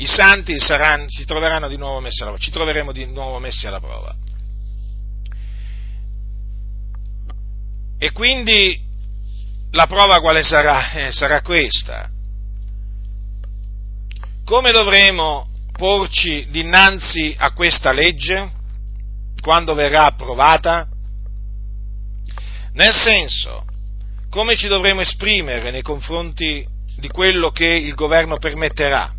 [0.00, 3.66] I santi saranno, si troveranno di nuovo messi alla prova, ci troveremo di nuovo messi
[3.66, 4.14] alla prova.
[7.98, 8.80] E quindi
[9.72, 10.92] la prova quale sarà?
[10.92, 12.10] Eh, sarà questa
[14.48, 18.50] come dovremo porci dinanzi a questa legge
[19.42, 20.88] quando verrà approvata?
[22.72, 23.66] Nel senso,
[24.30, 29.12] come ci dovremo esprimere nei confronti di quello che il governo permetterà?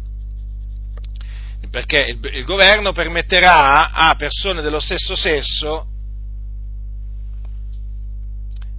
[1.70, 5.86] Perché il, il governo permetterà a persone dello stesso sesso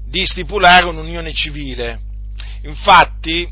[0.05, 2.01] di stipulare un'unione civile.
[2.63, 3.49] Infatti,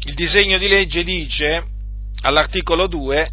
[0.00, 1.76] il disegno di legge dice
[2.22, 3.28] all'articolo 2,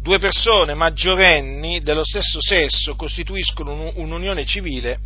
[0.00, 4.98] due persone maggiorenni dello stesso sesso costituiscono un'unione civile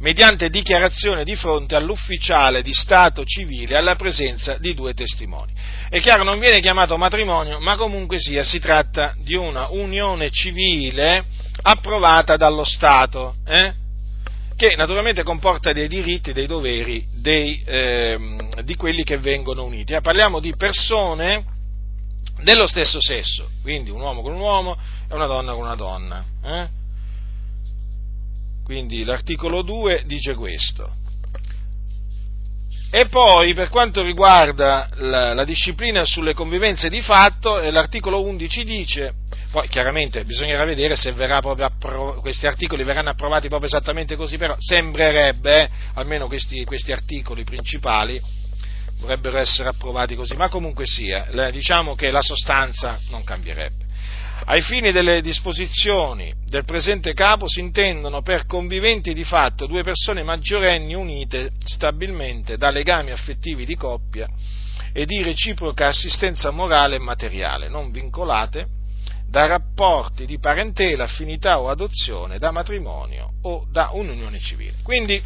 [0.00, 5.52] mediante dichiarazione di fronte all'ufficiale di Stato civile alla presenza di due testimoni.
[5.88, 11.22] È chiaro, non viene chiamato matrimonio, ma comunque sia, si tratta di una unione civile
[11.62, 13.74] approvata dallo Stato, eh?
[14.56, 18.18] che naturalmente comporta dei diritti dei doveri dei, eh,
[18.64, 19.92] di quelli che vengono uniti.
[19.92, 21.58] Eh, parliamo di persone
[22.42, 24.76] dello stesso sesso, quindi un uomo con un uomo
[25.08, 26.24] e una donna con una donna.
[26.44, 26.68] Eh?
[28.64, 30.98] Quindi l'articolo 2 dice questo.
[32.92, 38.64] E poi per quanto riguarda la, la disciplina sulle convivenze di fatto, eh, l'articolo 11
[38.64, 39.14] dice,
[39.52, 45.62] poi chiaramente bisognerà vedere se appro- questi articoli verranno approvati proprio esattamente così, però sembrerebbe,
[45.62, 48.20] eh, almeno questi, questi articoli principali,
[49.00, 53.88] dovrebbero essere approvati così, ma comunque sia, diciamo che la sostanza non cambierebbe.
[54.44, 60.22] Ai fini delle disposizioni del presente capo si intendono per conviventi di fatto due persone
[60.22, 64.28] maggiorenni unite stabilmente da legami affettivi di coppia
[64.92, 68.78] e di reciproca assistenza morale e materiale, non vincolate
[69.28, 74.76] da rapporti di parentela, affinità o adozione, da matrimonio o da un'unione civile.
[74.82, 75.22] Quindi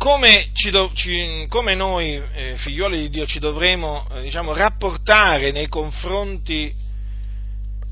[0.00, 5.68] come, do, ci, come noi eh, figlioli di Dio ci dovremo eh, diciamo, rapportare nei
[5.68, 6.74] confronti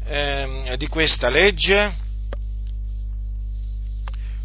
[0.06, 1.94] eh, di questa legge?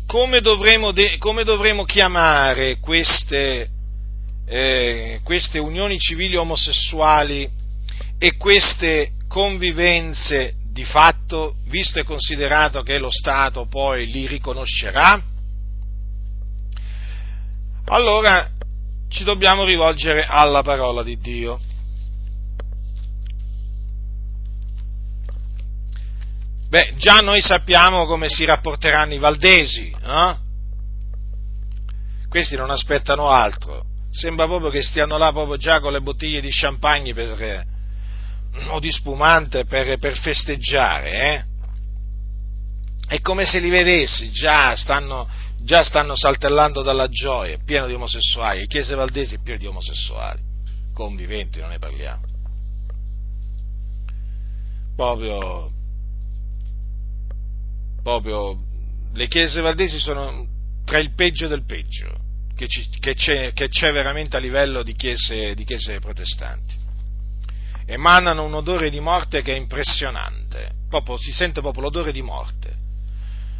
[0.05, 3.69] Come dovremo, de, come dovremo chiamare queste,
[4.45, 7.49] eh, queste unioni civili omosessuali
[8.19, 15.31] e queste convivenze di fatto, visto e considerato che lo Stato poi li riconoscerà?
[17.85, 18.49] Allora
[19.09, 21.59] ci dobbiamo rivolgere alla parola di Dio.
[26.69, 30.39] Beh, già noi sappiamo come si rapporteranno i valdesi, no?
[32.27, 33.85] Questi non aspettano altro.
[34.09, 37.65] Sembra proprio che stiano là proprio già con le bottiglie di champagne per,
[38.69, 41.43] o di spumante per, per festeggiare, eh?
[43.05, 45.29] È come se li vedessi, già stanno,
[45.63, 50.41] già stanno saltellando dalla gioia, pieno di omosessuali, le chiese valdesi pieno di omosessuali,
[50.93, 52.25] conviventi non ne parliamo.
[54.95, 55.71] Proprio,
[58.03, 58.59] proprio
[59.13, 60.47] le chiese valdesi sono
[60.85, 62.21] tra il peggio del peggio
[62.55, 66.75] che, ci, che, c'è, che c'è, veramente a livello di chiese, di chiese protestanti.
[67.85, 72.62] emanano un odore di morte che è impressionante, proprio, si sente proprio l'odore di morte.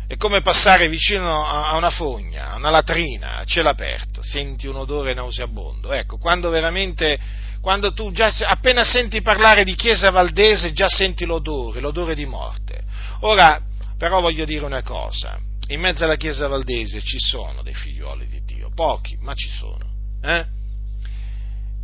[0.06, 4.76] È come passare vicino a una fogna, a una latrina, a cielo aperto, senti un
[4.76, 5.92] odore nauseabondo.
[5.92, 7.18] Ecco, quando veramente,
[7.62, 12.82] quando tu già appena senti parlare di Chiesa Valdese, già senti l'odore, l'odore di morte.
[13.22, 13.62] Ora,
[13.98, 18.44] però voglio dire una cosa, in mezzo alla Chiesa Valdese ci sono dei figlioli di
[18.44, 19.90] Dio, pochi, ma ci sono,
[20.22, 20.46] eh?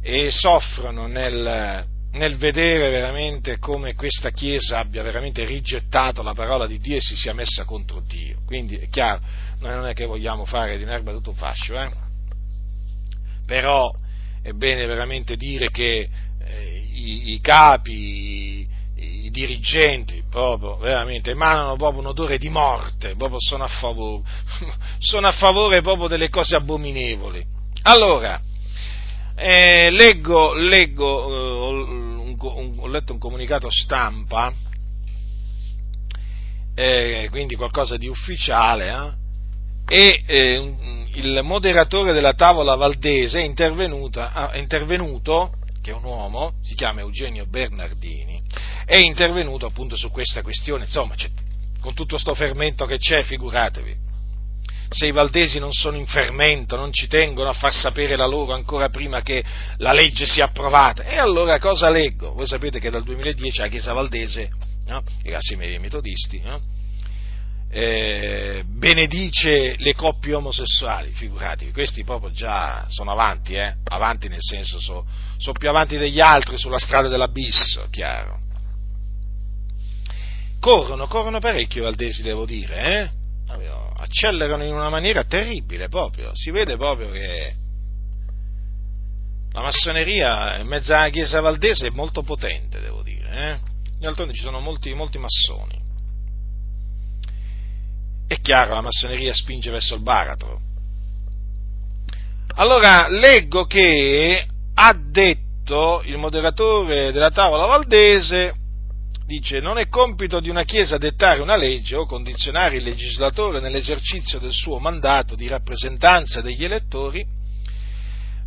[0.01, 6.80] E soffrono nel, nel vedere veramente come questa Chiesa abbia veramente rigettato la parola di
[6.80, 8.39] Dio e si sia messa contro Dio.
[8.45, 9.22] Quindi è chiaro,
[9.60, 11.89] noi non è che vogliamo fare di un'erba tutto un fascio, eh?
[13.45, 13.91] però
[14.41, 18.67] è bene veramente dire che eh, i, i, capi, i,
[19.26, 24.24] i, dirigenti, proprio, veramente, emanano proprio un odore di morte, proprio sono a favore,
[25.00, 27.45] sono a favore proprio delle cose abominevoli.
[27.84, 28.41] Allora,
[29.36, 31.99] eh, leggo, leggo eh,
[32.91, 34.54] letto un comunicato stampa,
[36.75, 39.17] eh, quindi qualcosa di ufficiale,
[39.86, 46.54] eh, e eh, il moderatore della tavola valdese è, è intervenuto, che è un uomo,
[46.62, 48.41] si chiama Eugenio Bernardini,
[48.86, 51.15] è intervenuto appunto su questa questione, insomma,
[51.80, 54.08] con tutto questo fermento che c'è, figuratevi
[54.89, 58.54] se i valdesi non sono in fermento, non ci tengono a far sapere la loro
[58.54, 59.43] ancora prima che
[59.78, 61.04] la legge sia approvata.
[61.04, 62.34] E allora cosa leggo?
[62.34, 64.49] Voi sapete che dal 2010 la Chiesa Valdese,
[64.86, 65.04] no?
[65.23, 66.60] i Cassimiri metodisti, no?
[67.71, 73.75] eh, benedice le coppie omosessuali, figuratevi, questi proprio già sono avanti, eh?
[73.89, 75.06] avanti nel senso sono,
[75.38, 78.39] sono più avanti degli altri sulla strada dell'abisso, chiaro.
[80.60, 83.18] Corrono, corrono parecchio i valdesi, devo dire, eh?
[84.10, 87.56] Accelerano in una maniera terribile proprio, si vede proprio che
[89.52, 93.60] la massoneria in mezzo alla chiesa valdese è molto potente, devo dire, eh?
[94.00, 95.78] d'altronde ci sono molti, molti massoni.
[98.28, 100.62] È chiaro, la massoneria spinge verso il baratro.
[102.56, 108.54] Allora, leggo che ha detto il moderatore della tavola valdese
[109.30, 114.39] dice non è compito di una Chiesa dettare una legge o condizionare il legislatore nell'esercizio
[114.39, 117.24] del suo mandato di rappresentanza degli elettori,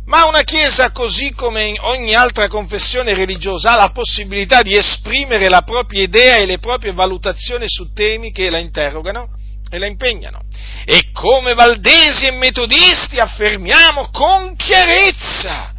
[0.05, 5.61] ma una Chiesa, così come ogni altra confessione religiosa, ha la possibilità di esprimere la
[5.61, 9.29] propria idea e le proprie valutazioni su temi che la interrogano
[9.71, 10.41] e la impegnano.
[10.83, 15.72] E come valdesi e metodisti affermiamo con chiarezza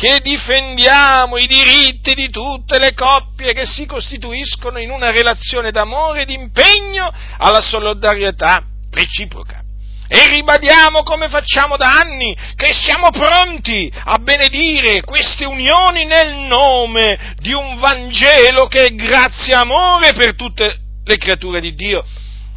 [0.00, 6.22] che difendiamo i diritti di tutte le coppie che si costituiscono in una relazione d'amore
[6.22, 9.62] e di impegno alla solidarietà reciproca.
[10.08, 17.34] E ribadiamo come facciamo da anni che siamo pronti a benedire queste unioni nel nome
[17.38, 22.02] di un Vangelo che è grazia e amore per tutte le creature di Dio.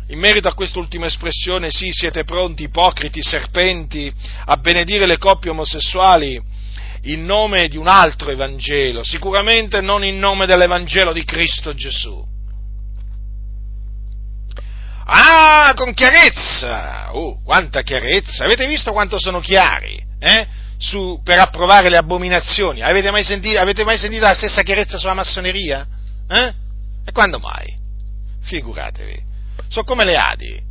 [0.07, 4.09] In merito a quest'ultima espressione, sì, siete pronti, ipocriti, serpenti,
[4.45, 6.52] a benedire le coppie omosessuali
[7.03, 12.31] in nome di un altro Evangelo, sicuramente non in nome dell'Evangelo di Cristo Gesù.
[15.05, 17.13] Ah, con chiarezza!
[17.13, 18.45] Oh, quanta chiarezza!
[18.45, 20.01] Avete visto quanto sono chiari?
[20.19, 20.47] Eh?
[20.77, 22.81] Su, per approvare le abominazioni.
[22.81, 25.85] Avete mai, sentito, avete mai sentito la stessa chiarezza sulla massoneria?
[26.29, 26.53] Eh?
[27.05, 27.75] E quando mai?
[28.43, 29.21] Figuratevi.
[29.67, 30.61] So come le Adi.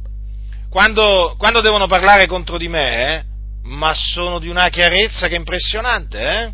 [0.70, 3.24] Quando, quando devono parlare contro di me, eh,
[3.62, 6.52] ma sono di una chiarezza che è impressionante, eh?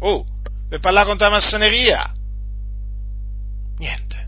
[0.00, 0.24] Oh,
[0.68, 2.12] per parlare contro la massoneria?
[3.78, 4.26] Niente.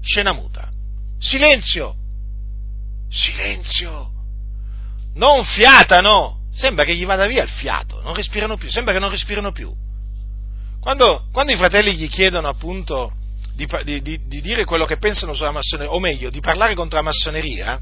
[0.00, 0.70] Scena muta.
[1.18, 1.94] Silenzio!
[3.10, 4.10] Silenzio!
[5.14, 6.38] Non fiatano!
[6.52, 9.72] Sembra che gli vada via il fiato, non respirano più, sembra che non respirano più.
[10.80, 13.12] Quando, quando i fratelli gli chiedono appunto
[13.54, 13.68] di,
[14.02, 17.80] di, di, dire quello che pensano sulla massoneria, o meglio, di parlare contro la massoneria,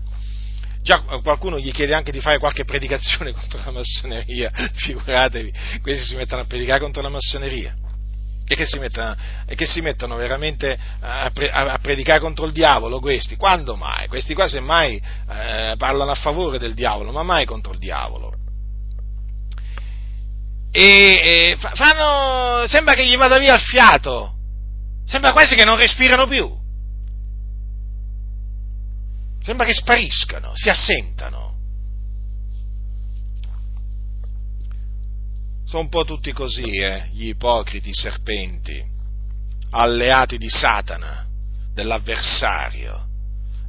[0.89, 6.17] Già qualcuno gli chiede anche di fare qualche predicazione contro la massoneria, figuratevi, questi si
[6.17, 7.75] mettono a predicare contro la massoneria.
[8.47, 9.15] E che si mettono,
[9.55, 13.37] che si mettono veramente a, pre, a, predicare contro il diavolo questi?
[13.37, 14.09] Quando mai?
[14.09, 18.33] Questi qua semmai eh, parlano a favore del diavolo, ma mai contro il diavolo.
[20.73, 24.37] E, e fanno, sembra che gli vada via il fiato,
[25.05, 26.58] sembra quasi che non respirano più.
[29.49, 31.55] Sembra che spariscano, si assentano.
[35.65, 38.85] Sono un po' tutti così, eh, gli ipocriti, i serpenti,
[39.71, 41.27] alleati di Satana,
[41.73, 43.07] dell'avversario.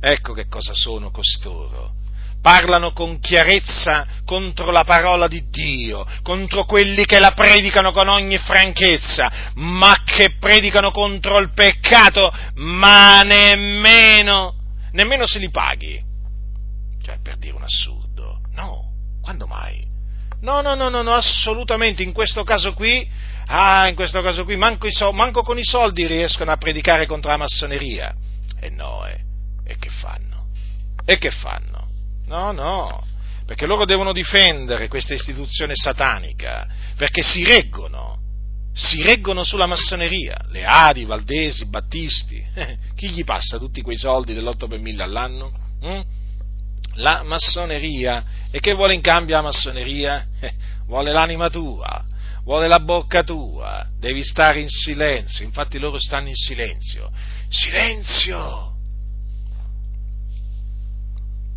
[0.02, 1.94] Ecco che cosa sono costoro.
[2.42, 8.38] parlano con chiarezza contro la parola di Dio, contro quelli che la predicano con ogni
[8.38, 14.59] franchezza, ma che predicano contro il peccato, ma nemmeno,
[14.92, 16.02] nemmeno se li paghi.
[17.02, 18.42] Cioè, per dire un assurdo.
[18.52, 19.86] No, quando mai?
[20.42, 23.08] No, no, no, no, no assolutamente, in questo caso qui,
[23.48, 27.30] ah, in questo caso qui, manco, so, manco con i soldi riescono a predicare contro
[27.30, 28.16] la massoneria.
[28.60, 29.20] E no, eh.
[29.66, 30.48] E che fanno?
[31.06, 31.88] E che fanno?
[32.28, 33.04] No, no,
[33.46, 38.09] perché loro devono difendere questa istituzione satanica, perché si reggono,
[38.80, 42.42] si reggono sulla massoneria, le Adi, Valdesi, Battisti,
[42.96, 45.52] chi gli passa tutti quei soldi dell'8 per 1000 all'anno?
[45.86, 46.00] Mm?
[46.96, 50.26] La massoneria, e che vuole in cambio la massoneria?
[50.40, 50.54] Eh,
[50.86, 52.06] vuole l'anima tua,
[52.44, 57.12] vuole la bocca tua, devi stare in silenzio, infatti loro stanno in silenzio,
[57.50, 58.76] silenzio!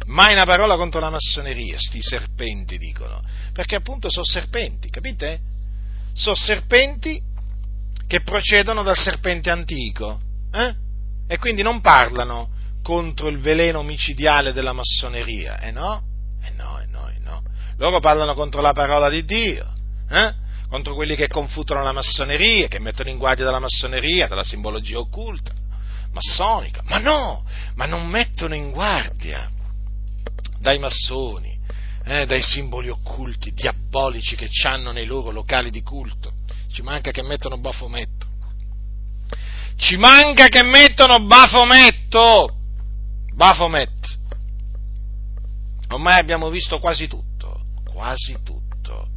[0.07, 5.52] Mai una parola contro la massoneria, sti serpenti dicono, perché appunto sono serpenti, capite?
[6.15, 7.21] Sono serpenti
[8.07, 10.21] che procedono dal serpente antico,
[10.53, 10.75] eh?
[11.27, 12.51] E quindi non parlano
[12.83, 16.03] contro il veleno omicidiale della massoneria, eh no?
[16.43, 17.43] Eh no, eh no, eh no.
[17.79, 19.73] Loro parlano contro la parola di Dio,
[20.11, 20.35] eh?
[20.69, 25.53] Contro quelli che confutano la massoneria, che mettono in guardia dalla massoneria, dalla simbologia occulta,
[26.13, 26.83] massonica.
[26.85, 27.45] Ma no,
[27.75, 29.51] ma non mettono in guardia
[30.59, 31.52] dai massoni,
[32.05, 36.33] eh, dai simboli occulti, diabolici che hanno nei loro locali di culto.
[36.71, 38.27] Ci manca che mettono bafometto.
[39.77, 42.57] Ci manca che mettono bafometto.
[43.35, 44.09] Bafometto.
[45.91, 49.09] Ormai abbiamo visto quasi tutto, quasi tutto.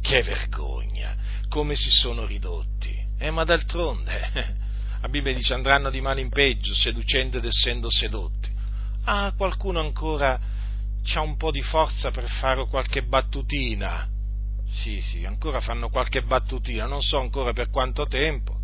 [0.00, 1.16] Che vergogna,
[1.48, 2.96] come si sono ridotti.
[3.18, 4.30] Eh, ma d'altronde,
[5.00, 8.50] la Bibbia dice andranno di male in peggio, seducendo ed essendo sedotti
[9.04, 10.38] ah, qualcuno ancora
[11.14, 14.06] ha un po' di forza per fare qualche battutina.
[14.68, 18.56] Sì, sì, ancora fanno qualche battutina, non so ancora per quanto tempo.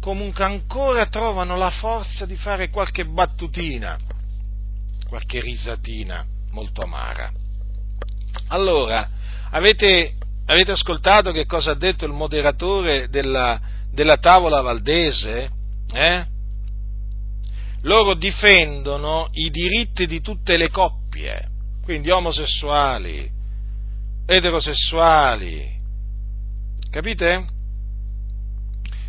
[0.00, 3.98] Comunque ancora trovano la forza di fare qualche battutina,
[5.08, 7.32] qualche risatina molto amara.
[8.48, 9.08] Allora,
[9.50, 10.14] avete,
[10.46, 15.50] avete ascoltato che cosa ha detto il moderatore della, della tavola valdese?
[15.92, 16.34] Eh?
[17.86, 21.05] loro difendono i diritti di tutte le coppie,
[21.82, 23.30] quindi omosessuali,
[24.26, 25.68] eterosessuali,
[26.90, 27.46] capite?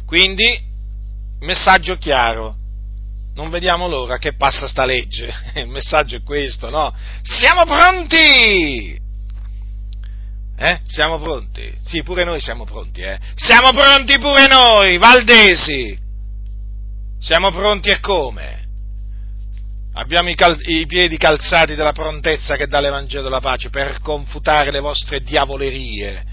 [0.06, 0.60] Quindi,
[1.40, 2.56] messaggio chiaro,
[3.34, 6.94] non vediamo l'ora che passa sta legge, il messaggio è questo, no?
[7.24, 9.06] Siamo pronti!
[10.60, 10.80] Eh?
[10.88, 11.72] Siamo pronti?
[11.84, 13.20] Sì, pure noi siamo pronti, eh?
[13.36, 15.98] Siamo pronti pure noi, Valdesi!
[17.20, 18.57] Siamo pronti e come?
[20.00, 24.70] Abbiamo i, cal- i, piedi calzati della prontezza che dà l'Evangelo della pace per confutare
[24.70, 26.24] le vostre diavolerie,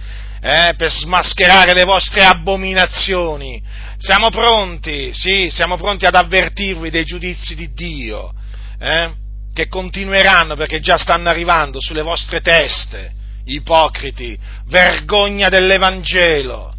[0.42, 3.62] eh, per smascherare le vostre abominazioni.
[3.96, 8.34] Siamo pronti, sì, siamo pronti ad avvertirvi dei giudizi di Dio,
[8.78, 9.12] eh,
[9.54, 13.12] che continueranno perché già stanno arrivando sulle vostre teste,
[13.46, 16.74] ipocriti, vergogna dell'Evangelo.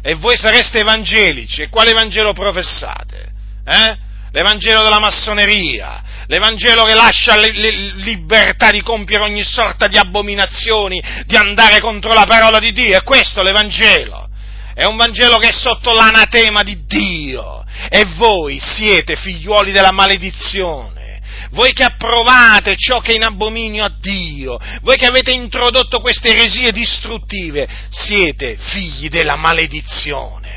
[0.00, 3.32] E voi sareste evangelici, e quale Evangelo professate?
[3.64, 4.06] Eh?
[4.30, 11.36] L'Evangelo della massoneria, l'Evangelo che lascia la libertà di compiere ogni sorta di abominazioni, di
[11.36, 14.28] andare contro la parola di Dio, è questo l'Evangelo.
[14.74, 21.20] È un Vangelo che è sotto l'anatema di Dio e voi siete figliuoli della maledizione.
[21.50, 26.28] Voi che approvate ciò che è in abominio a Dio, voi che avete introdotto queste
[26.28, 30.56] eresie distruttive, siete figli della maledizione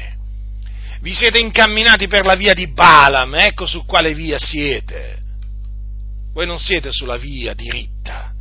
[1.01, 5.20] vi siete incamminati per la via di Balaam, ecco su quale via siete.
[6.33, 8.31] Voi non siete sulla via diritta.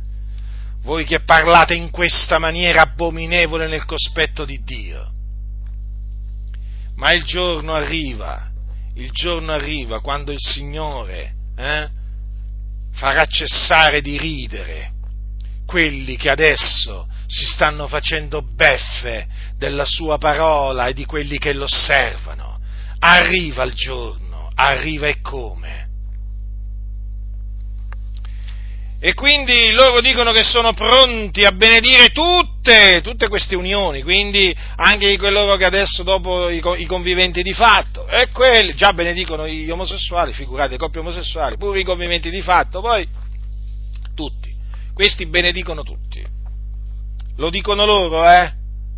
[0.83, 5.11] Voi che parlate in questa maniera abominevole nel cospetto di Dio.
[6.95, 8.49] Ma il giorno arriva,
[8.95, 11.89] il giorno arriva quando il Signore eh,
[12.93, 14.91] farà cessare di ridere
[15.65, 19.27] quelli che adesso si stanno facendo beffe
[19.57, 22.59] della sua parola e di quelli che lo osservano.
[22.99, 25.80] Arriva il giorno, arriva e come
[29.03, 35.09] E quindi loro dicono che sono pronti a benedire tutte, tutte queste unioni, quindi anche
[35.09, 39.71] di coloro che adesso dopo i, i conviventi di fatto, e quelli già benedicono gli
[39.71, 43.07] omosessuali, figurate, le coppie omosessuali, pure i conviventi di fatto, poi
[44.13, 44.55] tutti,
[44.93, 46.23] questi benedicono tutti.
[47.37, 48.53] Lo dicono loro, eh?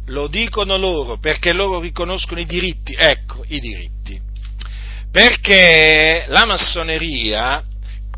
[0.08, 4.20] Lo dicono loro, perché loro riconoscono i diritti, ecco, i diritti.
[5.10, 7.64] Perché la massoneria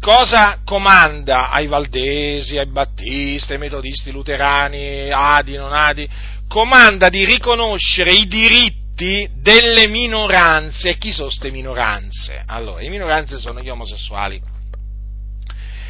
[0.06, 6.08] cosa comanda ai valdesi, ai battisti, ai metodisti, luterani, adi, non adi?
[6.48, 11.00] Comanda di riconoscere i diritti delle minoranze.
[11.00, 12.44] Chi sono queste minoranze?
[12.46, 14.40] Allora, le minoranze sono gli omosessuali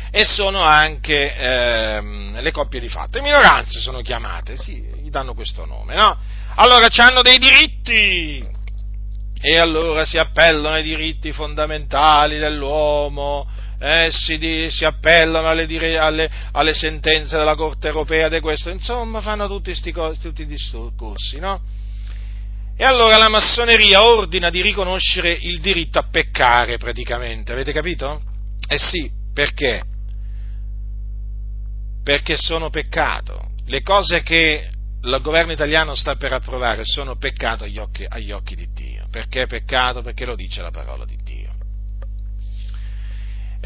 [0.09, 3.17] e sono anche ehm, le coppie di fatto.
[3.17, 6.17] Le minoranze sono chiamate, sì, gli danno questo nome, no?
[6.55, 8.47] Allora hanno dei diritti
[9.41, 13.45] e allora si appellano ai diritti fondamentali dell'uomo,
[13.79, 19.47] eh, si, si, appellano alle, alle, alle, sentenze della Corte europea di questo, insomma fanno
[19.47, 21.61] tutti questi discorsi, no?
[22.77, 28.21] E allora la massoneria ordina di riconoscere il diritto a peccare praticamente, avete capito?
[28.67, 29.81] Eh sì, perché?
[32.03, 33.51] Perché sono peccato.
[33.67, 34.69] Le cose che
[35.01, 39.07] il governo italiano sta per approvare sono peccato agli occhi, agli occhi di Dio.
[39.09, 40.01] Perché è peccato?
[40.01, 41.24] Perché lo dice la parola di Dio.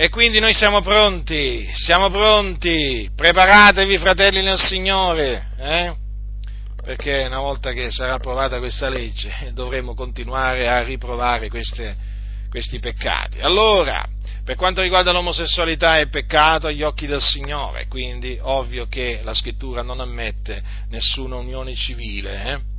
[0.01, 5.93] E quindi noi siamo pronti, siamo pronti, preparatevi fratelli nel Signore, eh?
[6.81, 11.97] perché una volta che sarà approvata questa legge dovremo continuare a riprovare queste,
[12.49, 13.41] questi peccati.
[13.41, 14.01] Allora,
[14.45, 19.81] per quanto riguarda l'omosessualità è peccato agli occhi del Signore, quindi ovvio che la scrittura
[19.81, 22.78] non ammette nessuna unione civile, eh?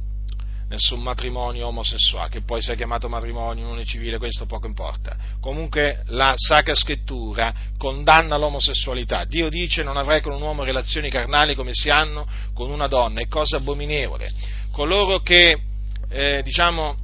[0.71, 5.17] Nessun matrimonio omosessuale, che poi sia chiamato matrimonio, unione civile, questo poco importa.
[5.41, 9.25] Comunque la Sacra Scrittura condanna l'omosessualità.
[9.25, 13.21] Dio dice non avrai con un uomo relazioni carnali come si hanno con una donna,
[13.21, 14.31] è cosa abominevole.
[14.71, 15.61] Coloro che,
[16.09, 16.97] eh, diciamo,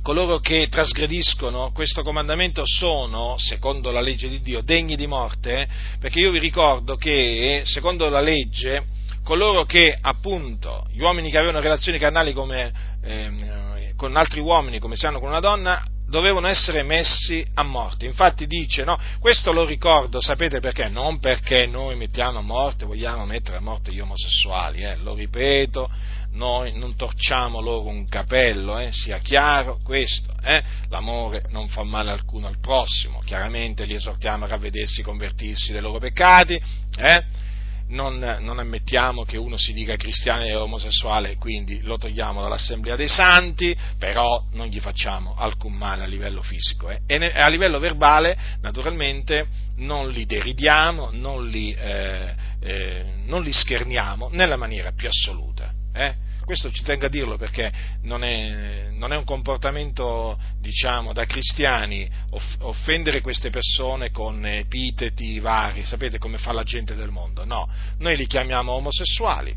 [0.00, 5.68] coloro che trasgrediscono questo comandamento sono, secondo la legge di Dio, degni di morte,
[6.00, 8.96] perché io vi ricordo che, secondo la legge,
[9.28, 12.72] coloro che appunto, gli uomini che avevano relazioni carnali come,
[13.02, 18.06] eh, con altri uomini come si hanno con una donna, dovevano essere messi a morte.
[18.06, 20.88] Infatti dice, no, questo lo ricordo, sapete perché?
[20.88, 25.90] Non perché noi mettiamo a morte, vogliamo mettere a morte gli omosessuali, eh, lo ripeto,
[26.30, 30.62] noi non torciamo loro un capello, eh, sia chiaro questo, eh?
[30.88, 35.98] l'amore non fa male alcuno al prossimo, chiaramente li esortiamo a ravvedersi, convertirsi dai loro
[35.98, 36.58] peccati,
[36.96, 37.46] eh?
[37.88, 43.08] Non, non, ammettiamo che uno si dica cristiano e omosessuale, quindi lo togliamo dall'assemblea dei
[43.08, 46.90] santi, però non gli facciamo alcun male a livello fisico.
[46.90, 47.00] Eh?
[47.06, 54.28] E a livello verbale, naturalmente, non li deridiamo, non li, eh, eh, non li scherniamo
[54.32, 55.72] nella maniera più assoluta.
[56.48, 57.70] Questo ci tengo a dirlo perché
[58.04, 62.08] non è, non è un comportamento, diciamo, da cristiani
[62.60, 67.44] offendere queste persone con epiteti vari, sapete come fa la gente del mondo.
[67.44, 67.68] No,
[67.98, 69.54] noi li chiamiamo omosessuali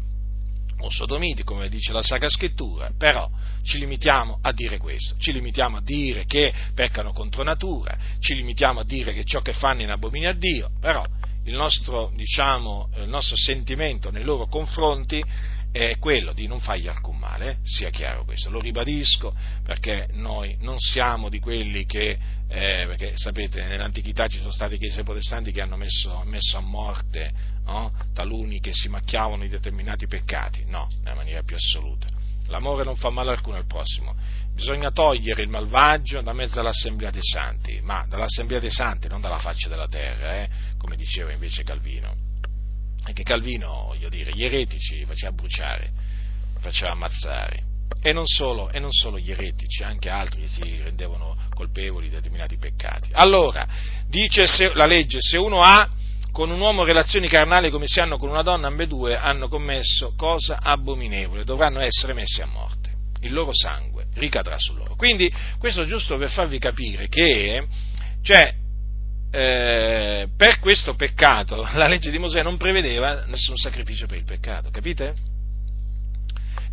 [0.79, 3.25] o sodomiti, come dice la Sacra Scrittura, però
[3.63, 8.81] ci limitiamo a dire questo, ci limitiamo a dire che peccano contro natura, ci limitiamo
[8.81, 11.05] a dire che ciò che fanno in abomina a Dio, però
[11.45, 15.23] il nostro, diciamo, il nostro sentimento nei loro confronti
[15.71, 20.77] è quello di non fargli alcun male, sia chiaro questo, lo ribadisco perché noi non
[20.77, 22.17] siamo di quelli che,
[22.47, 27.31] eh, perché sapete nell'antichità ci sono state chiese protestanti che hanno messo, messo a morte
[27.65, 27.91] no?
[28.13, 32.07] taluni che si macchiavano di determinati peccati, no, nella maniera più assoluta.
[32.47, 34.13] L'amore non fa male alcuno al prossimo,
[34.53, 39.39] bisogna togliere il malvagio da mezzo all'assemblea dei santi, ma dall'assemblea dei santi, non dalla
[39.39, 40.49] faccia della terra, eh?
[40.77, 42.30] come diceva invece Calvino
[43.03, 45.91] anche Calvino, voglio dire, gli eretici li faceva bruciare,
[46.55, 47.69] li faceva ammazzare.
[48.03, 52.57] E non, solo, e non solo gli eretici, anche altri si rendevano colpevoli di determinati
[52.57, 53.09] peccati.
[53.13, 53.67] Allora,
[54.07, 55.87] dice se, la legge, se uno ha
[56.31, 60.59] con un uomo relazioni carnali come si hanno con una donna, ambedue hanno commesso cosa
[60.61, 62.89] abominevole, dovranno essere messi a morte.
[63.19, 64.95] Il loro sangue ricadrà su loro.
[64.95, 67.67] Quindi, questo giusto per farvi capire che,
[68.23, 68.55] cioè,
[69.31, 74.69] eh, per questo peccato la legge di Mosè non prevedeva nessun sacrificio per il peccato,
[74.69, 75.13] capite?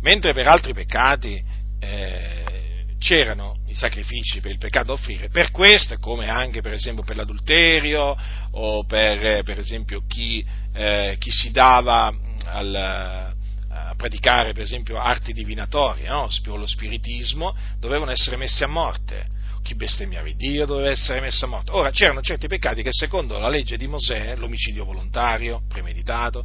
[0.01, 1.41] Mentre per altri peccati
[1.79, 7.03] eh, c'erano i sacrifici per il peccato da offrire, per questo, come anche per esempio
[7.03, 8.17] per l'adulterio
[8.51, 12.13] o per, per esempio chi, eh, chi, si dava
[12.45, 16.27] al, a praticare per esempio arti divinatorie, no?
[16.45, 19.37] lo spiritismo, dovevano essere messi a morte
[19.69, 21.71] chi bestemmiava Dio doveva essere messo a morte.
[21.71, 26.43] Ora, c'erano certi peccati che secondo la legge di Mosè, l'omicidio volontario, premeditato,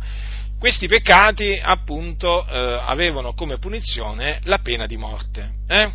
[0.58, 5.52] questi peccati appunto eh, avevano come punizione la pena di morte.
[5.66, 5.90] Eh?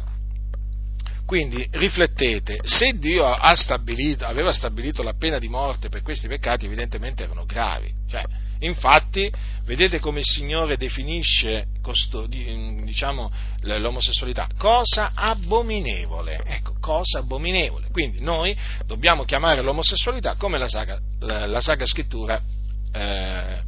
[1.27, 3.23] Quindi riflettete, se Dio
[3.53, 7.93] stabilito, aveva stabilito la pena di morte per questi peccati, evidentemente erano gravi.
[8.09, 8.23] Cioè,
[8.59, 9.31] infatti,
[9.65, 11.67] vedete come il Signore definisce
[12.27, 13.31] diciamo,
[13.61, 14.47] l'omosessualità?
[14.57, 16.43] Cosa abominevole.
[16.45, 17.87] Ecco, cosa abominevole.
[17.91, 18.55] Quindi noi
[18.85, 22.41] dobbiamo chiamare l'omosessualità come la Sacra, la, la Sacra Scrittura
[22.91, 23.61] eh,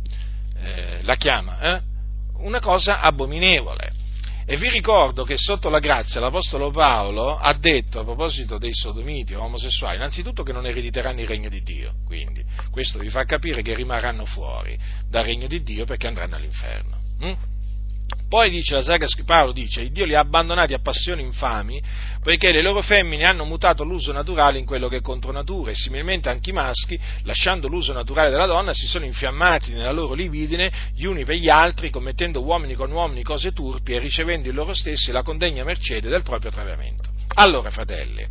[0.64, 1.82] eh, la chiama, eh?
[2.38, 4.00] una cosa abominevole.
[4.46, 9.34] E vi ricordo che sotto la grazia l'Apostolo Paolo ha detto a proposito dei sodomiti
[9.34, 13.76] omosessuali, innanzitutto che non erediteranno il regno di Dio, quindi questo vi fa capire che
[13.76, 14.78] rimarranno fuori
[15.08, 16.98] dal regno di Dio perché andranno all'inferno.
[17.20, 17.34] Hm?
[18.28, 21.82] Poi dice la saga Paolo dice, Dio li ha abbandonati a passioni infami,
[22.24, 25.76] poiché le loro femmine hanno mutato l'uso naturale in quello che è contro natura, e
[25.76, 30.72] similmente anche i maschi, lasciando l'uso naturale della donna, si sono infiammati nella loro libidine
[30.96, 34.74] gli uni per gli altri, commettendo uomini con uomini cose turpi e ricevendo in loro
[34.74, 37.10] stessi la condegna mercede del proprio traviamento.
[37.36, 38.26] Allora, fratelli,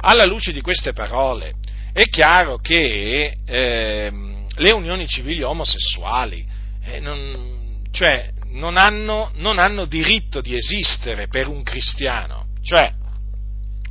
[0.00, 1.54] alla luce di queste parole,
[1.92, 4.12] è chiaro che eh,
[4.56, 6.44] le unioni civili omosessuali,
[6.84, 12.92] eh, non, cioè, non hanno, non hanno diritto di esistere per un cristiano, cioè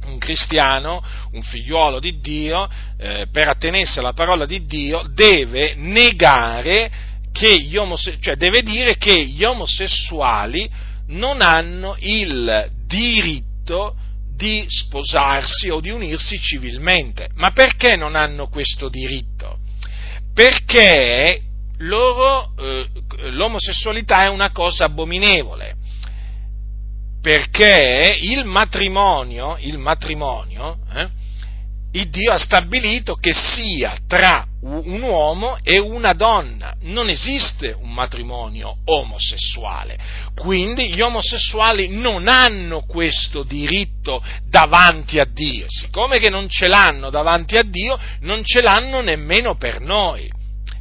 [0.06, 6.92] un cristiano, un figliuolo di Dio, eh, per attenersi alla parola di Dio, deve negare
[7.32, 10.70] che gli omosessuali, cioè deve dire che gli omosessuali
[11.08, 13.96] non hanno il diritto
[14.36, 17.30] di sposarsi o di unirsi civilmente.
[17.36, 19.60] Ma perché non hanno questo diritto?
[20.34, 21.42] Perché
[21.80, 22.88] loro, eh,
[23.32, 25.76] l'omosessualità è una cosa abominevole,
[27.22, 31.10] perché il matrimonio, il matrimonio, eh,
[31.94, 37.94] il Dio ha stabilito che sia tra un uomo e una donna, non esiste un
[37.94, 39.98] matrimonio omosessuale,
[40.36, 47.10] quindi gli omosessuali non hanno questo diritto davanti a Dio, siccome che non ce l'hanno
[47.10, 50.30] davanti a Dio, non ce l'hanno nemmeno per noi.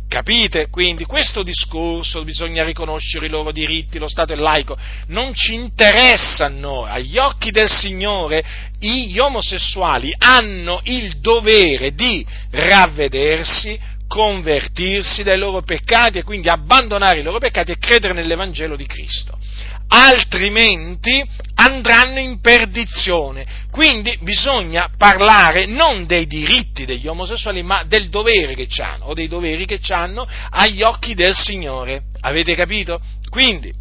[0.09, 0.69] Capite?
[0.71, 4.77] Quindi questo discorso, bisogna riconoscere i loro diritti, lo Stato è laico,
[5.09, 8.45] non ci interessa a noi, agli occhi del Signore
[8.79, 17.23] gli omosessuali hanno il dovere di ravvedersi, convertirsi dai loro peccati e quindi abbandonare i
[17.23, 19.39] loro peccati e credere nell'Evangelo di Cristo
[19.95, 21.25] altrimenti
[21.55, 23.47] andranno in perdizione.
[23.71, 29.29] Quindi bisogna parlare non dei diritti degli omosessuali, ma del dovere che hanno, o dei
[29.29, 32.07] doveri che hanno agli occhi del Signore.
[32.21, 33.01] Avete capito?
[33.31, 33.73] Quindi,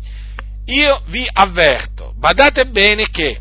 [0.65, 3.39] io vi avverto, badate bene che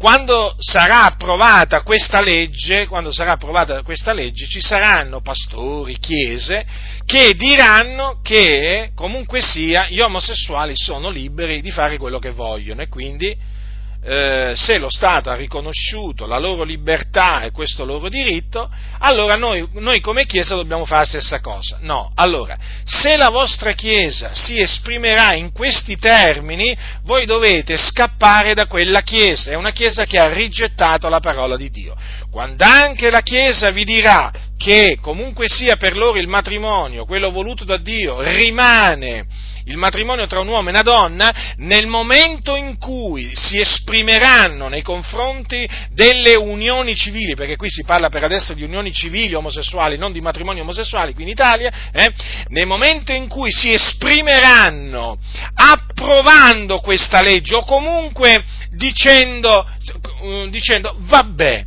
[0.00, 6.64] quando sarà approvata questa legge, quando sarà approvata questa legge, ci saranno pastori, chiese,
[7.04, 12.88] che diranno che comunque sia gli omosessuali sono liberi di fare quello che vogliono e
[12.88, 13.36] quindi
[14.02, 19.68] eh, se lo Stato ha riconosciuto la loro libertà e questo loro diritto, allora noi,
[19.74, 21.78] noi, come Chiesa dobbiamo fare la stessa cosa.
[21.82, 28.66] No, allora, se la vostra Chiesa si esprimerà in questi termini, voi dovete scappare da
[28.66, 31.94] quella Chiesa, è una Chiesa che ha rigettato la parola di Dio.
[32.30, 37.64] Quando anche la Chiesa vi dirà che comunque sia per loro il matrimonio, quello voluto
[37.64, 39.26] da Dio, rimane
[39.70, 44.82] il matrimonio tra un uomo e una donna, nel momento in cui si esprimeranno nei
[44.82, 50.12] confronti delle unioni civili, perché qui si parla per adesso di unioni civili omosessuali, non
[50.12, 52.12] di matrimoni omosessuali qui in Italia, eh,
[52.48, 55.18] nel momento in cui si esprimeranno
[55.54, 59.66] approvando questa legge o comunque dicendo,
[60.50, 61.64] dicendo vabbè,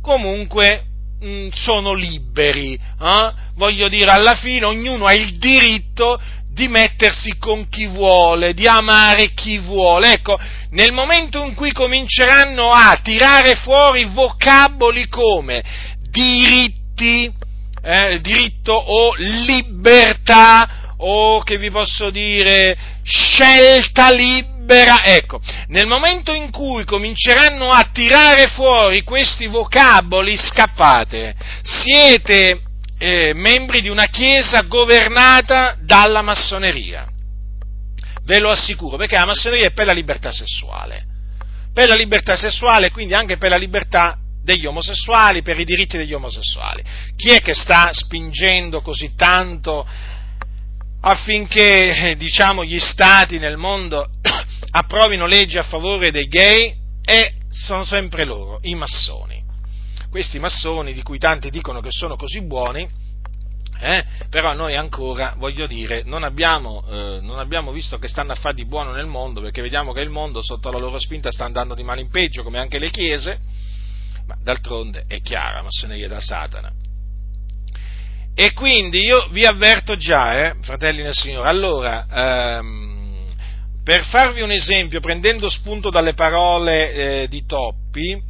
[0.00, 0.84] comunque
[1.24, 3.32] mm, sono liberi, eh?
[3.56, 6.20] voglio dire, alla fine ognuno ha il diritto
[6.54, 10.12] di mettersi con chi vuole, di amare chi vuole.
[10.12, 10.38] Ecco,
[10.70, 15.62] nel momento in cui cominceranno a tirare fuori vocaboli come
[16.08, 17.30] diritti,
[17.82, 26.52] eh, diritto o libertà o che vi posso dire scelta libera, ecco, nel momento in
[26.52, 32.60] cui cominceranno a tirare fuori questi vocaboli, scappate, siete
[32.98, 37.08] eh, membri di una chiesa governata dalla massoneria.
[38.24, 41.04] Ve lo assicuro, perché la massoneria è per la libertà sessuale.
[41.72, 45.96] Per la libertà sessuale e quindi anche per la libertà degli omosessuali, per i diritti
[45.96, 46.82] degli omosessuali.
[47.16, 49.86] Chi è che sta spingendo così tanto
[51.00, 54.08] affinché, eh, diciamo, gli stati nel mondo
[54.70, 56.82] approvino leggi a favore dei gay?
[57.04, 59.33] E sono sempre loro, i massoni
[60.14, 62.88] questi massoni di cui tanti dicono che sono così buoni,
[63.80, 64.04] Eh?
[64.30, 68.54] Però noi ancora, voglio dire, non abbiamo, eh, non abbiamo, visto che stanno a fare
[68.54, 71.74] di buono nel mondo, perché vediamo che il mondo sotto la loro spinta sta andando
[71.74, 73.40] di male in peggio, come anche le chiese,
[74.28, 76.70] ma d'altronde è chiara, massoneria da Satana.
[78.36, 83.34] E quindi io vi avverto già, eh, fratelli nel Signore, allora, ehm,
[83.82, 88.22] per farvi un esempio, prendendo spunto dalle parole eh, di Toppi,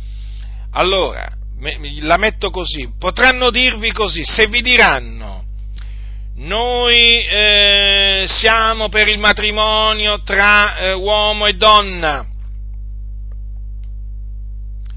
[0.70, 1.42] allora,
[2.00, 5.44] la metto così, potranno dirvi così, se vi diranno,
[6.36, 12.26] noi eh, siamo per il matrimonio tra eh, uomo e donna,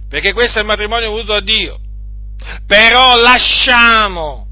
[0.09, 1.79] perché questo è il matrimonio voluto da Dio,
[2.65, 4.45] però lasciamo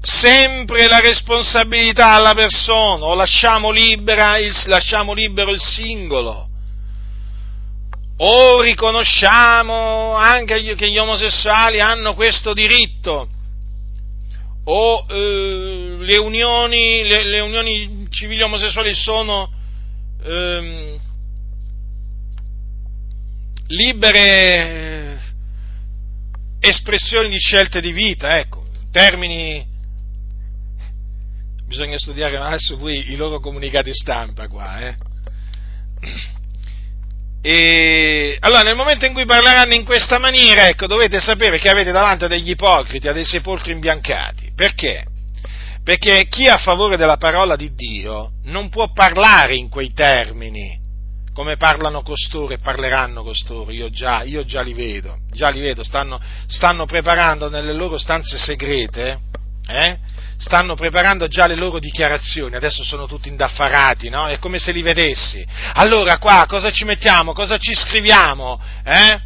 [0.00, 6.48] sempre la responsabilità alla persona o lasciamo, libera il, lasciamo libero il singolo
[8.24, 13.28] o riconosciamo anche che gli omosessuali hanno questo diritto
[14.64, 19.50] o eh, le, unioni, le, le, unioni, civili omosessuali sono
[20.22, 21.00] eh,
[23.66, 25.20] libere
[26.60, 29.66] espressioni di scelte di vita, ecco, termini
[31.66, 34.96] bisogna studiare adesso qui i loro comunicati stampa qua, eh.
[37.44, 41.90] E allora, nel momento in cui parleranno in questa maniera, ecco, dovete sapere che avete
[41.90, 44.52] davanti a degli ipocriti, a dei sepolcri imbiancati.
[44.54, 45.06] Perché?
[45.82, 50.78] Perché chi è a favore della parola di Dio non può parlare in quei termini,
[51.34, 55.82] come parlano costoro e parleranno costoro, io già, io già li vedo, già li vedo,
[55.82, 59.18] stanno, stanno preparando nelle loro stanze segrete,
[59.72, 59.98] eh?
[60.42, 64.26] stanno preparando già le loro dichiarazioni, adesso sono tutti indaffarati, no?
[64.26, 65.46] È come se li vedessi.
[65.74, 67.32] Allora qua cosa ci mettiamo?
[67.32, 68.60] Cosa ci scriviamo?
[68.84, 69.20] Eh?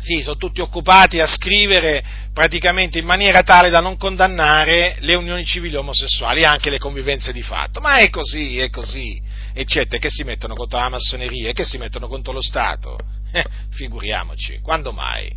[0.00, 2.02] Sì, sono tutti occupati a scrivere
[2.32, 7.30] praticamente in maniera tale da non condannare le unioni civili omosessuali e anche le convivenze
[7.32, 7.80] di fatto.
[7.80, 9.20] Ma è così, è così.
[9.52, 12.98] Eccetera, che si mettono contro la massoneria che si mettono contro lo Stato.
[13.30, 15.30] Eh, figuriamoci, quando mai?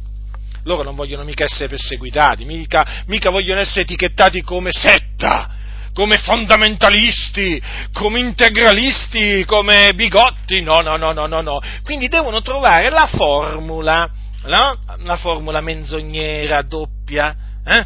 [0.65, 5.49] Loro non vogliono mica essere perseguitati, mica, mica vogliono essere etichettati come setta,
[5.93, 7.61] come fondamentalisti,
[7.93, 11.59] come integralisti, come bigotti, no, no, no, no, no, no.
[11.83, 14.09] Quindi devono trovare la formula,
[14.45, 14.79] no?
[15.03, 17.35] La formula menzognera, doppia,
[17.65, 17.85] eh?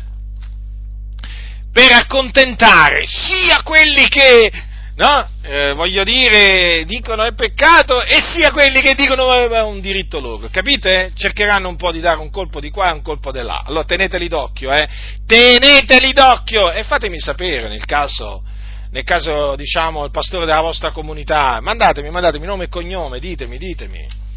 [1.71, 4.51] Per accontentare sia quelli che
[4.99, 5.29] no?
[5.41, 10.47] Eh, voglio dire, dicono è peccato, e sia quelli che dicono è un diritto loro,
[10.51, 11.11] capite?
[11.15, 13.63] Cercheranno un po' di dare un colpo di qua e un colpo di là.
[13.65, 14.87] Allora teneteli d'occhio, eh?
[15.25, 16.71] Teneteli d'occhio!
[16.71, 18.43] E fatemi sapere nel caso,
[18.91, 24.27] nel caso, diciamo, il pastore della vostra comunità, mandatemi, mandatemi nome e cognome, ditemi, ditemi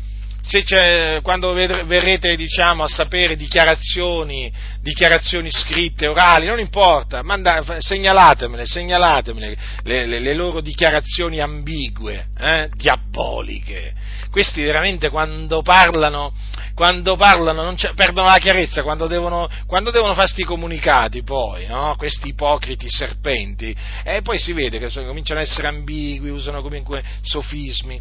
[1.23, 10.07] quando verrete diciamo, a sapere dichiarazioni, dichiarazioni, scritte, orali, non importa, manda, segnalatemele, segnalatemele le,
[10.07, 13.95] le, le, loro dichiarazioni ambigue, eh, diaboliche.
[14.31, 16.33] Questi veramente quando parlano,
[16.75, 21.95] quando parlano perdono la chiarezza, quando devono, quando devono fare questi comunicati poi, no?
[21.97, 27.03] questi ipocriti serpenti, e poi si vede che sono, cominciano a essere ambigui, usano comunque
[27.23, 28.01] sofismi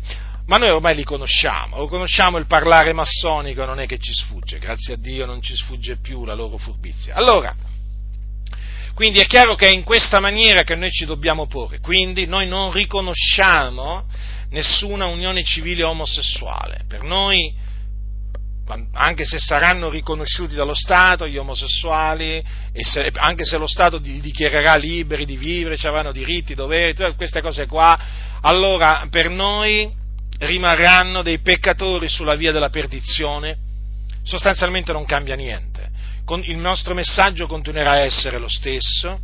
[0.51, 4.59] ma noi ormai li conosciamo, lo conosciamo il parlare massonico, non è che ci sfugge,
[4.59, 7.15] grazie a Dio non ci sfugge più la loro furbizia.
[7.15, 7.55] Allora,
[8.93, 12.49] quindi è chiaro che è in questa maniera che noi ci dobbiamo porre, quindi noi
[12.49, 14.03] non riconosciamo
[14.49, 17.55] nessuna unione civile omosessuale, per noi
[18.91, 22.43] anche se saranno riconosciuti dallo Stato gli omosessuali,
[22.73, 27.39] se, anche se lo Stato li dichiarerà liberi di vivere, ci avranno diritti, doveri, queste
[27.39, 27.97] cose qua,
[28.41, 29.99] allora per noi
[30.41, 33.57] rimarranno dei peccatori sulla via della perdizione,
[34.23, 35.89] sostanzialmente non cambia niente.
[36.43, 39.19] il nostro messaggio continuerà a essere lo stesso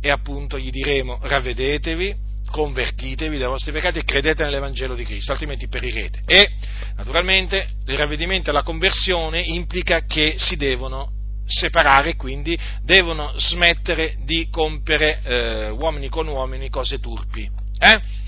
[0.00, 5.68] e appunto gli diremo ravvedetevi, convertitevi dai vostri peccati e credete nell'Evangelo di Cristo, altrimenti
[5.68, 6.22] perirete.
[6.26, 6.50] E
[6.96, 11.12] naturalmente il ravvedimento e la conversione implica che si devono
[11.46, 17.48] separare, quindi devono smettere di compiere eh, uomini con uomini cose turpi.
[17.78, 18.26] Eh?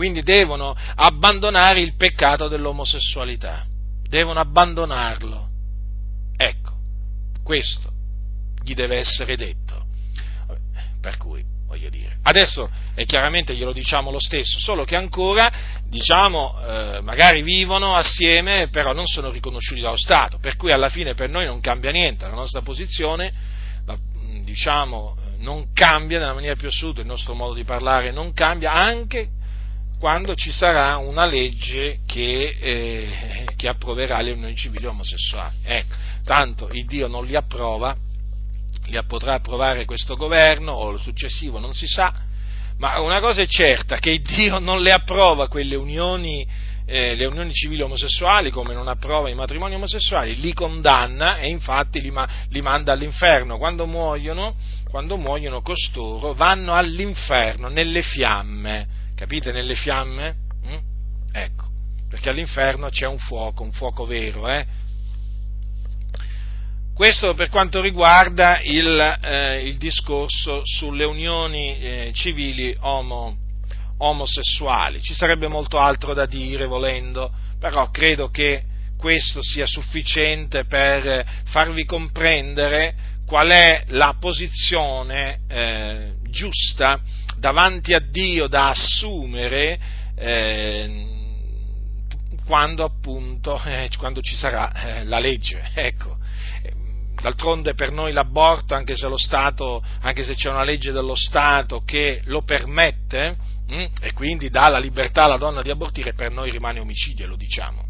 [0.00, 3.66] Quindi devono abbandonare il peccato dell'omosessualità,
[4.08, 5.46] devono abbandonarlo.
[6.38, 6.72] Ecco,
[7.44, 7.92] questo
[8.62, 9.84] gli deve essere detto.
[11.02, 15.52] Per cui, voglio dire, adesso è chiaramente glielo diciamo lo stesso, solo che ancora,
[15.84, 21.12] diciamo, eh, magari vivono assieme, però non sono riconosciuti dallo Stato, per cui alla fine
[21.12, 23.30] per noi non cambia niente, la nostra posizione,
[24.44, 29.32] diciamo, non cambia nella maniera più assoluta, il nostro modo di parlare non cambia, anche
[30.00, 35.56] quando ci sarà una legge che, eh, che approverà le unioni civili omosessuali.
[35.62, 35.94] Ecco,
[36.24, 37.94] tanto il Dio non li approva,
[38.86, 42.14] li potrà approvare questo governo o il successivo, non si sa,
[42.78, 46.48] ma una cosa è certa, che Dio non le approva quelle unioni,
[46.86, 52.00] eh, le unioni civili omosessuali come non approva i matrimoni omosessuali, li condanna e infatti
[52.00, 53.58] li, ma, li manda all'inferno.
[53.58, 54.54] Quando muoiono,
[54.88, 60.34] quando muoiono costoro vanno all'inferno, nelle fiamme, capite nelle fiamme?
[60.66, 60.78] Mm?
[61.30, 61.66] Ecco,
[62.08, 64.66] perché all'inferno c'è un fuoco, un fuoco vero, eh?
[66.94, 73.36] Questo per quanto riguarda il, eh, il discorso sulle unioni eh, civili omo,
[73.98, 75.02] omosessuali.
[75.02, 78.64] Ci sarebbe molto altro da dire volendo, però credo che
[78.96, 82.94] questo sia sufficiente per farvi comprendere
[83.26, 87.00] qual è la posizione eh, giusta
[87.40, 89.80] davanti a Dio da assumere
[90.14, 91.18] eh,
[92.44, 95.70] quando appunto eh, quando ci sarà eh, la legge.
[95.74, 96.18] Ecco.
[97.20, 102.22] D'altronde per noi l'aborto, anche se, Stato, anche se c'è una legge dello Stato che
[102.24, 103.36] lo permette
[103.66, 107.26] mh, hm, e quindi dà la libertà alla donna di abortire, per noi rimane omicidio,
[107.26, 107.84] lo diciamo.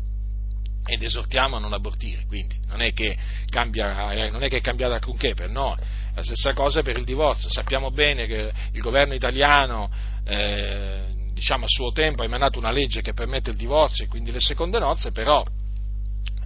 [0.85, 3.17] Ed esortiamo a non abortire, quindi non è che,
[3.49, 5.77] cambia, eh, non è, che è cambiata alcunché per noi.
[6.15, 7.49] La stessa cosa per il divorzio.
[7.49, 9.91] Sappiamo bene che il governo italiano
[10.25, 14.31] eh, diciamo, a suo tempo ha emanato una legge che permette il divorzio e quindi
[14.31, 15.45] le seconde nozze, però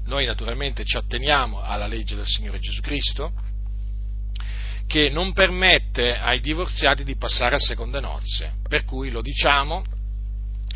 [0.06, 3.32] noi naturalmente ci atteniamo alla legge del Signore Gesù Cristo,
[4.86, 9.82] che non permette ai divorziati di passare a seconde nozze, per cui lo diciamo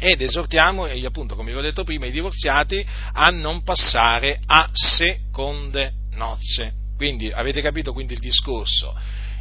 [0.01, 5.93] ed esortiamo, appunto, come vi ho detto prima, i divorziati a non passare a seconde
[6.13, 6.78] nozze.
[6.99, 8.93] Quindi avete capito quindi il discorso?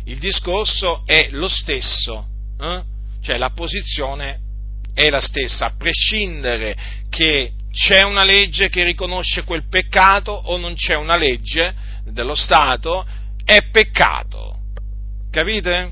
[0.04, 2.28] Il discorso è lo stesso,
[2.62, 2.84] eh?
[3.20, 4.40] cioè la posizione
[4.94, 6.78] è la stessa, a prescindere
[7.10, 11.74] che c'è una legge che riconosce quel peccato o non c'è una legge
[12.06, 13.04] dello Stato,
[13.44, 14.60] è peccato.
[15.32, 15.92] Capite?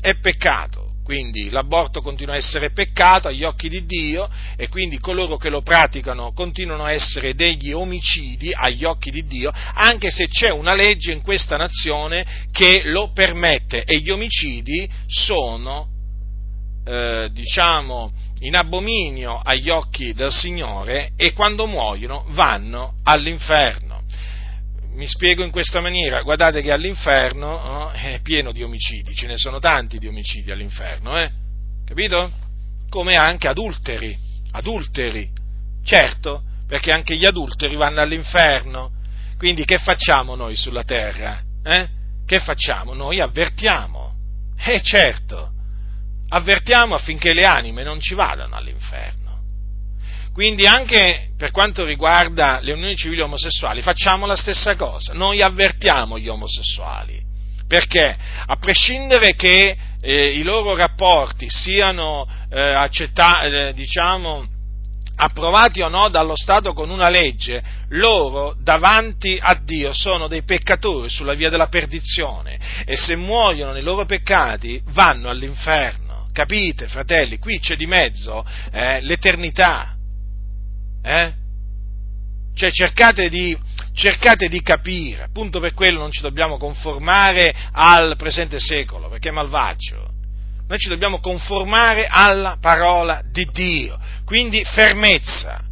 [0.00, 0.79] È peccato.
[1.10, 5.60] Quindi l'aborto continua a essere peccato agli occhi di Dio e quindi coloro che lo
[5.60, 11.10] praticano continuano a essere degli omicidi agli occhi di Dio, anche se c'è una legge
[11.10, 15.88] in questa nazione che lo permette e gli omicidi sono,
[16.86, 23.89] eh, diciamo, in abominio agli occhi del Signore e quando muoiono vanno all'inferno.
[24.92, 29.36] Mi spiego in questa maniera, guardate che all'inferno no, è pieno di omicidi, ce ne
[29.36, 31.30] sono tanti di omicidi all'inferno, eh?
[31.86, 32.30] capito?
[32.88, 34.16] Come anche adulteri,
[34.52, 35.30] adulteri,
[35.84, 38.92] certo, perché anche gli adulteri vanno all'inferno.
[39.36, 41.42] Quindi che facciamo noi sulla terra?
[41.64, 41.88] Eh?
[42.24, 42.94] Che facciamo?
[42.94, 44.14] Noi avvertiamo.
[44.56, 45.50] Eh certo,
[46.28, 49.19] avvertiamo affinché le anime non ci vadano all'inferno.
[50.32, 56.18] Quindi anche per quanto riguarda le unioni civili omosessuali facciamo la stessa cosa, noi avvertiamo
[56.18, 57.20] gli omosessuali,
[57.66, 58.16] perché
[58.46, 64.46] a prescindere che eh, i loro rapporti siano eh, accettati, eh, diciamo,
[65.22, 71.10] approvati o no dallo Stato con una legge, loro davanti a Dio sono dei peccatori
[71.10, 76.26] sulla via della perdizione e se muoiono nei loro peccati vanno all'inferno.
[76.32, 77.38] Capite, fratelli?
[77.38, 79.96] Qui c'è di mezzo eh, l'eternità.
[81.02, 81.32] Eh?
[82.54, 83.56] Cioè cercate di,
[83.92, 89.32] cercate di capire, appunto per quello non ci dobbiamo conformare al presente secolo, perché è
[89.32, 90.08] malvagio.
[90.66, 93.98] Noi ci dobbiamo conformare alla parola di Dio.
[94.24, 95.62] Quindi fermezza,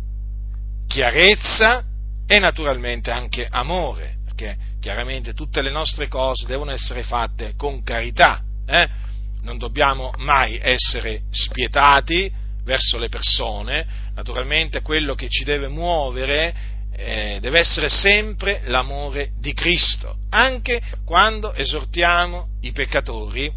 [0.89, 1.85] chiarezza
[2.27, 8.43] e naturalmente anche amore, perché chiaramente tutte le nostre cose devono essere fatte con carità.
[8.67, 9.07] Eh?
[9.43, 12.31] non dobbiamo mai essere spietati
[12.65, 13.87] verso le persone,
[14.19, 16.53] naturalmente quello che ci deve muovere
[16.91, 23.49] eh, deve essere sempre l'amore di Cristo, anche quando esortiamo i peccatori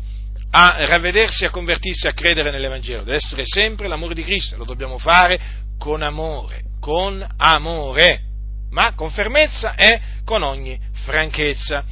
[0.51, 4.99] a ravvedersi, a convertirsi, a credere nell'Evangelo, deve essere sempre l'amore di Cristo, lo dobbiamo
[4.99, 5.39] fare
[5.80, 8.22] con amore, con amore,
[8.70, 11.84] ma con fermezza e con ogni franchezza.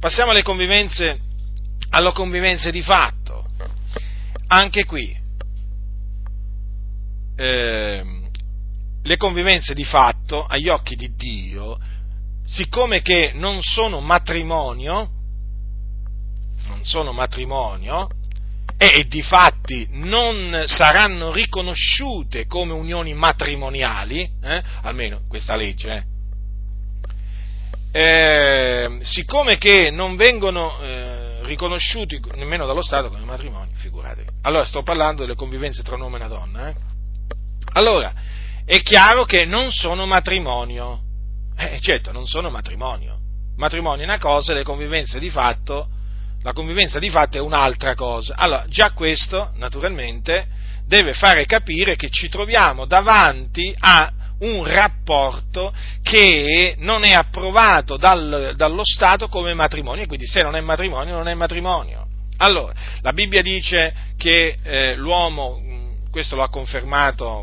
[0.00, 1.18] Passiamo alle convivenze
[1.90, 3.46] alla convivenza di fatto.
[4.48, 5.14] Anche qui,
[7.38, 8.04] eh,
[9.00, 11.78] le convivenze di fatto agli occhi di Dio,
[12.44, 15.10] siccome che non sono matrimonio,
[16.66, 18.08] non sono matrimonio,
[18.76, 26.06] e, e di fatti non saranno riconosciute come unioni matrimoniali, eh, almeno questa legge, eh,
[28.00, 34.28] eh, siccome che non vengono eh, riconosciuti nemmeno dallo Stato come matrimoni, figuratevi.
[34.42, 36.68] Allora sto parlando delle convivenze tra un uomo e una donna.
[36.68, 36.87] Eh?
[37.72, 38.12] Allora,
[38.64, 41.00] è chiaro che non sono matrimonio.
[41.56, 43.16] Eh, certo, non sono matrimonio.
[43.56, 45.88] Matrimonio è una cosa, le convivenze di fatto
[46.42, 48.34] La convivenza di fatto è un'altra cosa.
[48.36, 50.46] Allora, già questo, naturalmente,
[50.86, 58.52] deve fare capire che ci troviamo davanti a un rapporto che non è approvato dal,
[58.54, 62.06] dallo Stato come matrimonio, quindi se non è matrimonio non è matrimonio.
[62.36, 65.60] Allora, la Bibbia dice che eh, l'uomo,
[66.10, 66.48] questo lo,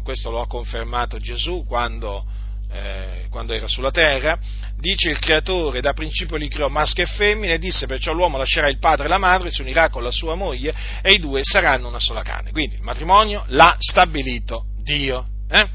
[0.03, 2.25] questo lo ha confermato, Gesù quando,
[2.71, 4.37] eh, quando era sulla terra,
[4.77, 8.67] dice il creatore da principio li creò maschio e femmina e disse perciò l'uomo lascerà
[8.67, 11.87] il padre e la madre, si unirà con la sua moglie e i due saranno
[11.87, 12.51] una sola carne.
[12.51, 15.27] Quindi il matrimonio l'ha stabilito Dio.
[15.49, 15.67] Eh?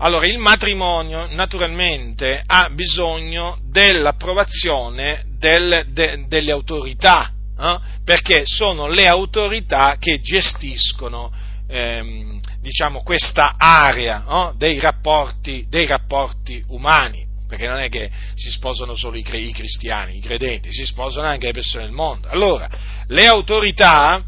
[0.00, 7.78] Allora, il matrimonio naturalmente ha bisogno dell'approvazione del, de, delle autorità, eh?
[8.04, 11.32] perché sono le autorità che gestiscono
[11.68, 14.56] ehm, diciamo, questa area eh?
[14.56, 20.16] dei, rapporti, dei, rapporti, umani, perché non è che si sposano solo i, i cristiani,
[20.16, 22.28] i credenti, si sposano anche le persone del mondo.
[22.28, 22.68] Allora,
[23.06, 24.24] le autorità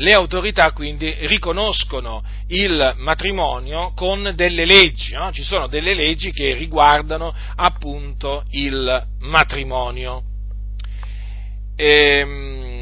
[0.00, 5.30] le autorità quindi riconoscono il matrimonio con delle leggi, no?
[5.30, 10.22] ci sono delle leggi che riguardano appunto il matrimonio.
[11.76, 12.79] Ehm,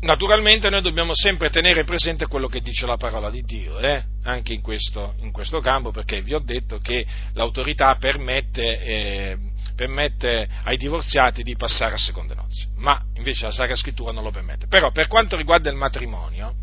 [0.00, 4.02] naturalmente noi dobbiamo sempre tenere presente quello che dice la parola di Dio, eh?
[4.24, 9.38] anche in questo, in questo, campo, perché vi ho detto che l'autorità permette eh,
[9.78, 14.32] permette ai divorziati di passare a seconde nozze, ma invece la Sacra Scrittura non lo
[14.32, 14.66] permette.
[14.66, 16.56] Però per quanto riguarda il matrimonio,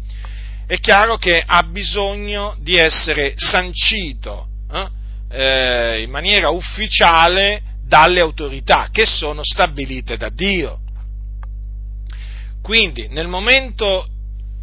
[0.67, 4.89] è chiaro che ha bisogno di essere sancito eh,
[5.29, 10.81] eh, in maniera ufficiale dalle autorità che sono stabilite da Dio.
[12.66, 14.07] Quindi nel momento,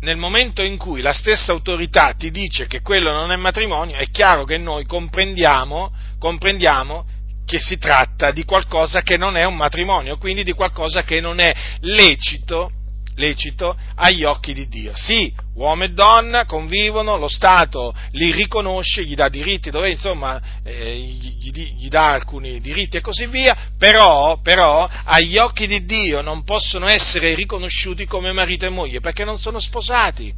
[0.01, 4.11] nel momento, in cui la stessa autorità ti dice che quello non è matrimonio, è
[4.11, 7.07] chiaro che noi comprendiamo, comprendiamo
[7.47, 11.39] che si tratta di qualcosa che non è un matrimonio, quindi di qualcosa che non
[11.39, 12.73] è lecito,
[13.17, 14.93] lecito agli occhi di Dio.
[14.95, 20.97] Sì, uomo e donna convivono, lo Stato li riconosce, gli dà diritti, dove insomma eh,
[20.97, 26.21] gli, gli, gli, dà alcuni diritti e così via, però, però agli occhi di Dio
[26.21, 30.33] non possono essere riconosciuti come marito e moglie perché non sono sposati.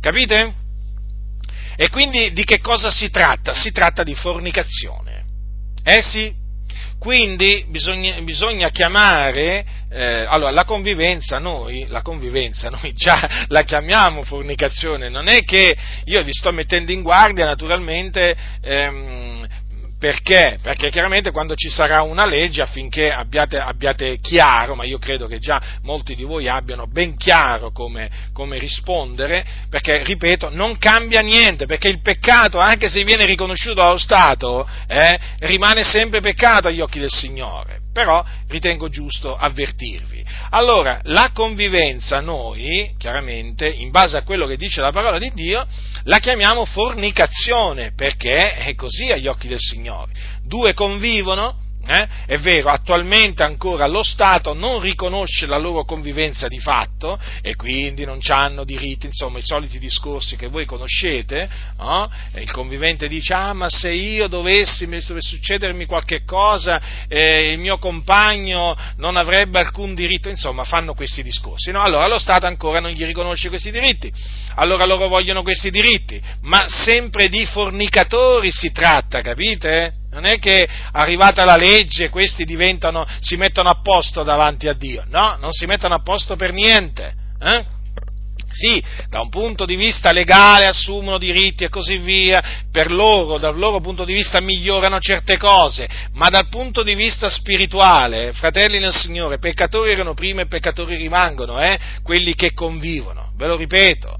[0.00, 0.54] Capite?
[1.76, 3.54] E quindi di che cosa si tratta?
[3.54, 5.24] Si tratta di fornicazione.
[5.82, 6.32] Eh sì,
[7.02, 14.22] quindi bisogna, bisogna chiamare, eh, allora la convivenza, noi, la convivenza, noi già la chiamiamo
[14.22, 19.41] fornicazione, non è che io vi sto mettendo in guardia naturalmente ehm,
[20.02, 20.58] perché?
[20.60, 25.38] Perché chiaramente quando ci sarà una legge affinché abbiate, abbiate, chiaro, ma io credo che
[25.38, 31.66] già molti di voi abbiano ben chiaro come, come, rispondere, perché, ripeto, non cambia niente,
[31.66, 36.98] perché il peccato, anche se viene riconosciuto dallo Stato, eh, rimane sempre peccato agli occhi
[36.98, 40.24] del Signore però ritengo giusto avvertirvi.
[40.50, 45.66] Allora, la convivenza noi, chiaramente, in base a quello che dice la parola di Dio,
[46.04, 50.12] la chiamiamo fornicazione, perché è così agli occhi del Signore.
[50.44, 51.58] Due convivono,
[51.92, 52.08] eh?
[52.26, 58.04] È vero, attualmente ancora lo Stato non riconosce la loro convivenza di fatto e quindi
[58.04, 62.10] non hanno diritti, insomma i soliti discorsi che voi conoscete, no?
[62.36, 67.78] il convivente dice ah ma se io dovessi, dovesse succedermi qualche cosa, eh, il mio
[67.78, 71.82] compagno non avrebbe alcun diritto, insomma fanno questi discorsi, no?
[71.82, 74.10] allora lo Stato ancora non gli riconosce questi diritti,
[74.54, 80.00] allora loro vogliono questi diritti, ma sempre di fornicatori si tratta, capite?
[80.12, 82.44] Non è che arrivata la legge questi
[83.20, 87.14] si mettono a posto davanti a Dio, no, non si mettono a posto per niente.
[87.40, 87.80] Eh?
[88.52, 93.56] Sì, da un punto di vista legale assumono diritti e così via, per loro, dal
[93.56, 98.94] loro punto di vista migliorano certe cose, ma dal punto di vista spirituale, fratelli nel
[98.94, 101.78] Signore, peccatori erano prima e peccatori rimangono, eh?
[102.02, 104.18] quelli che convivono, ve lo ripeto.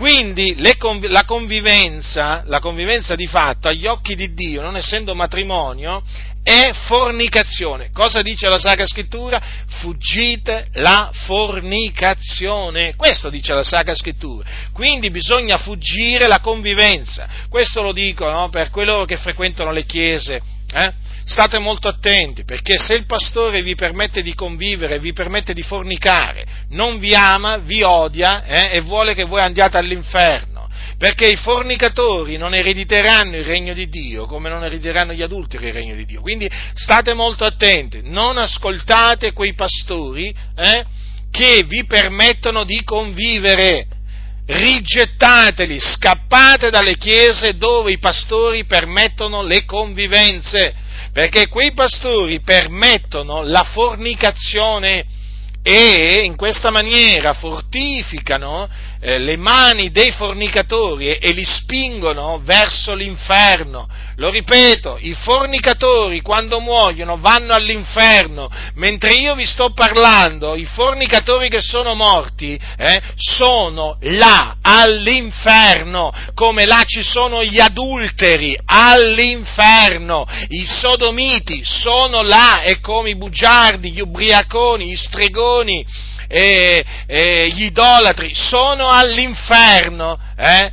[0.00, 6.02] Quindi conv- la, convivenza, la convivenza di fatto agli occhi di Dio, non essendo matrimonio,
[6.42, 7.90] è fornicazione.
[7.92, 9.38] Cosa dice la Sacra Scrittura?
[9.66, 12.94] Fuggite la fornicazione.
[12.96, 14.48] Questo dice la Sacra Scrittura.
[14.72, 17.28] Quindi bisogna fuggire la convivenza.
[17.50, 20.40] Questo lo dico no, per coloro che frequentano le chiese.
[20.72, 20.92] Eh?
[21.30, 26.44] State molto attenti, perché se il pastore vi permette di convivere, vi permette di fornicare,
[26.70, 30.68] non vi ama, vi odia eh, e vuole che voi andiate all'inferno,
[30.98, 35.72] perché i fornicatori non erediteranno il regno di Dio come non erediteranno gli adulteri il
[35.72, 36.20] regno di Dio.
[36.20, 40.84] Quindi state molto attenti, non ascoltate quei pastori eh,
[41.30, 43.86] che vi permettono di convivere.
[44.46, 50.74] Rigettateli, scappate dalle chiese dove i pastori permettono le convivenze,
[51.20, 55.04] perché quei pastori permettono la fornicazione
[55.62, 58.66] e in questa maniera fortificano
[59.00, 63.88] eh, le mani dei fornicatori e, e li spingono verso l'inferno.
[64.16, 71.48] Lo ripeto, i fornicatori quando muoiono vanno all'inferno, mentre io vi sto parlando, i fornicatori
[71.48, 80.66] che sono morti eh, sono là all'inferno, come là ci sono gli adulteri all'inferno, i
[80.66, 85.86] sodomiti sono là e come i bugiardi, gli ubriaconi, gli stregoni,
[86.32, 90.16] e, e gli idolatri sono all'inferno.
[90.36, 90.72] Eh?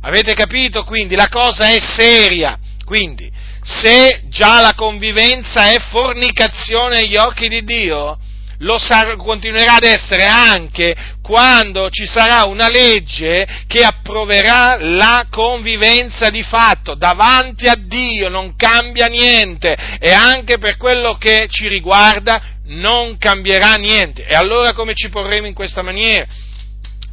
[0.00, 0.84] Avete capito?
[0.84, 2.58] Quindi la cosa è seria.
[2.86, 3.30] Quindi,
[3.62, 8.18] se già la convivenza è fornicazione agli occhi di Dio,
[8.58, 16.30] lo sar- continuerà ad essere anche quando ci sarà una legge che approverà la convivenza
[16.30, 16.94] di fatto.
[16.94, 23.74] Davanti a Dio non cambia niente e anche per quello che ci riguarda non cambierà
[23.74, 24.26] niente.
[24.26, 26.26] E allora come ci porremo in questa maniera?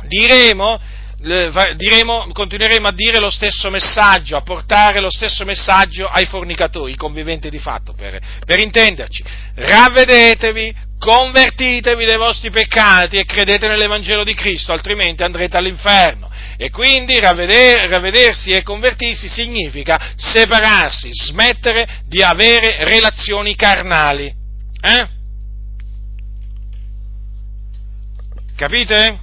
[0.07, 0.79] Diremo,
[1.75, 6.97] diremo, continueremo a dire lo stesso messaggio, a portare lo stesso messaggio ai fornicatori, i
[6.97, 9.23] conviventi di fatto, per, per intenderci.
[9.55, 16.29] Ravvedetevi, convertitevi dai vostri peccati e credete nell'Evangelo di Cristo, altrimenti andrete all'inferno.
[16.57, 24.31] E quindi ravveder, ravvedersi e convertirsi significa separarsi, smettere di avere relazioni carnali.
[24.81, 25.19] Eh?
[28.61, 29.17] Capite?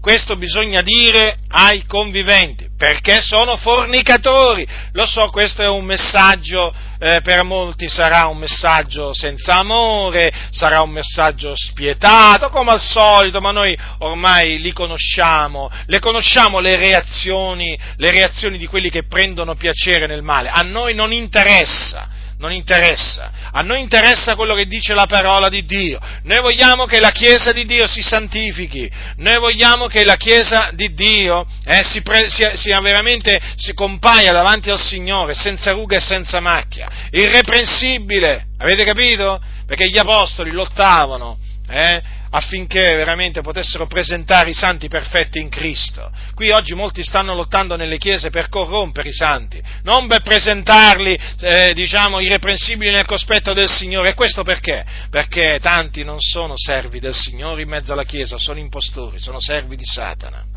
[0.00, 4.66] Questo bisogna dire ai conviventi, perché sono fornicatori.
[4.94, 10.82] Lo so, questo è un messaggio, eh, per molti sarà un messaggio senza amore, sarà
[10.82, 17.78] un messaggio spietato, come al solito, ma noi ormai li conosciamo, le conosciamo le reazioni,
[17.98, 20.48] le reazioni di quelli che prendono piacere nel male.
[20.48, 22.08] A noi non interessa
[22.42, 23.30] non interessa.
[23.52, 26.00] A noi interessa quello che dice la parola di Dio.
[26.24, 28.90] Noi vogliamo che la Chiesa di Dio si santifichi.
[29.18, 34.32] Noi vogliamo che la Chiesa di Dio eh, si pre, sia, sia, veramente, si compaia
[34.32, 36.88] davanti al Signore senza ruga e senza macchia.
[37.12, 38.46] Irreprensibile.
[38.58, 39.40] Avete capito?
[39.64, 41.38] Perché gli apostoli lottavano.
[41.70, 42.02] Eh,
[42.34, 46.10] affinché veramente potessero presentare i santi perfetti in Cristo.
[46.34, 51.72] Qui oggi molti stanno lottando nelle chiese per corrompere i santi, non per presentarli, eh,
[51.74, 54.10] diciamo, irreprensibili nel cospetto del Signore.
[54.10, 54.84] E questo perché?
[55.10, 59.76] Perché tanti non sono servi del Signore in mezzo alla chiesa, sono impostori, sono servi
[59.76, 60.51] di Satana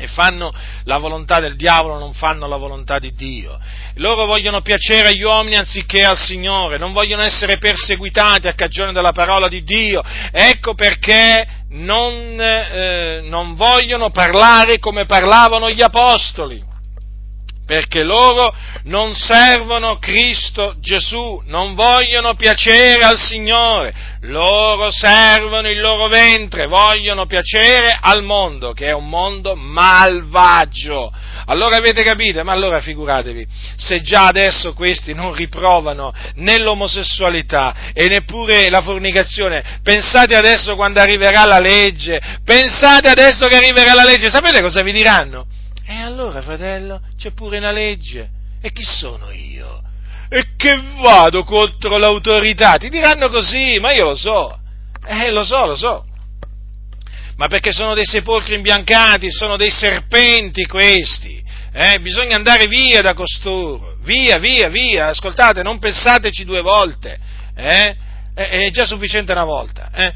[0.00, 0.52] e fanno
[0.84, 3.58] la volontà del diavolo, non fanno la volontà di Dio.
[3.96, 9.12] Loro vogliono piacere agli uomini anziché al Signore, non vogliono essere perseguitati a cagione della
[9.12, 10.02] parola di Dio.
[10.32, 16.68] Ecco perché non, eh, non vogliono parlare come parlavano gli apostoli
[17.70, 18.52] perché loro
[18.86, 27.26] non servono Cristo Gesù, non vogliono piacere al Signore, loro servono il loro ventre, vogliono
[27.26, 31.12] piacere al mondo, che è un mondo malvagio.
[31.46, 32.42] Allora avete capito?
[32.42, 33.46] Ma allora figuratevi,
[33.76, 41.44] se già adesso questi non riprovano nell'omosessualità e neppure la fornicazione, pensate adesso quando arriverà
[41.44, 45.46] la legge, pensate adesso che arriverà la legge, sapete cosa vi diranno?
[45.90, 48.28] E allora, fratello, c'è pure una legge.
[48.62, 49.82] E chi sono io?
[50.28, 52.76] E che vado contro l'autorità?
[52.76, 54.56] Ti diranno così, ma io lo so.
[55.04, 56.06] Eh, lo so, lo so.
[57.34, 61.42] Ma perché sono dei sepolcri imbiancati, sono dei serpenti questi.
[61.72, 63.96] Eh, bisogna andare via da costoro.
[64.02, 65.08] Via, via, via.
[65.08, 67.18] Ascoltate, non pensateci due volte.
[67.56, 67.96] Eh?
[68.32, 69.90] È già sufficiente una volta.
[69.92, 70.14] Eh?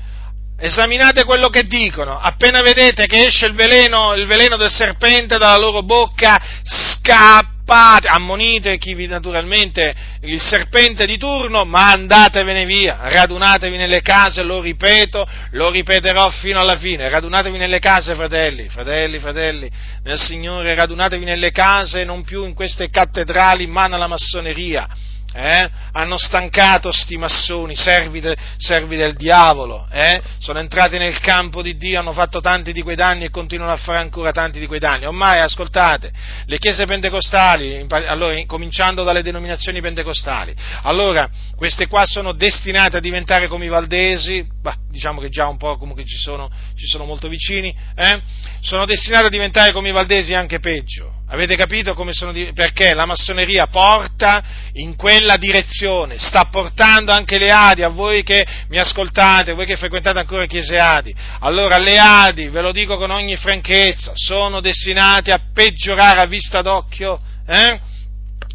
[0.64, 5.58] Esaminate quello che dicono, appena vedete che esce il veleno, il veleno del serpente dalla
[5.58, 13.76] loro bocca, scappate, ammonite chi vi naturalmente il serpente di turno, ma andatevene via, radunatevi
[13.76, 19.70] nelle case, lo ripeto, lo ripeterò fino alla fine, radunatevi nelle case, fratelli, fratelli, fratelli,
[20.02, 24.88] nel Signore, radunatevi nelle case, non più in queste cattedrali in mano alla massoneria
[25.34, 25.68] eh?
[25.92, 30.22] hanno stancato sti massoni, servi, de, servi del diavolo, eh?
[30.38, 33.76] sono entrati nel campo di Dio, hanno fatto tanti di quei danni e continuano a
[33.76, 35.06] fare ancora tanti di quei danni.
[35.06, 36.12] Ormai, ascoltate,
[36.46, 43.48] le chiese pentecostali, allora, cominciando dalle denominazioni pentecostali, allora, queste qua sono destinate a diventare
[43.48, 47.26] come i valdesi, bah, diciamo che già un po' comunque ci sono, ci sono molto
[47.26, 48.20] vicini, eh?
[48.60, 51.96] sono destinate a diventare come i valdesi anche peggio Avete capito
[52.32, 52.52] di...
[52.54, 54.42] perché la massoneria porta
[54.74, 59.76] in quella direzione, sta portando anche le Adi, a voi che mi ascoltate, voi che
[59.76, 61.12] frequentate ancora chiese Adi.
[61.40, 66.62] Allora le Adi, ve lo dico con ogni franchezza, sono destinate a peggiorare a vista
[66.62, 67.80] d'occhio, eh?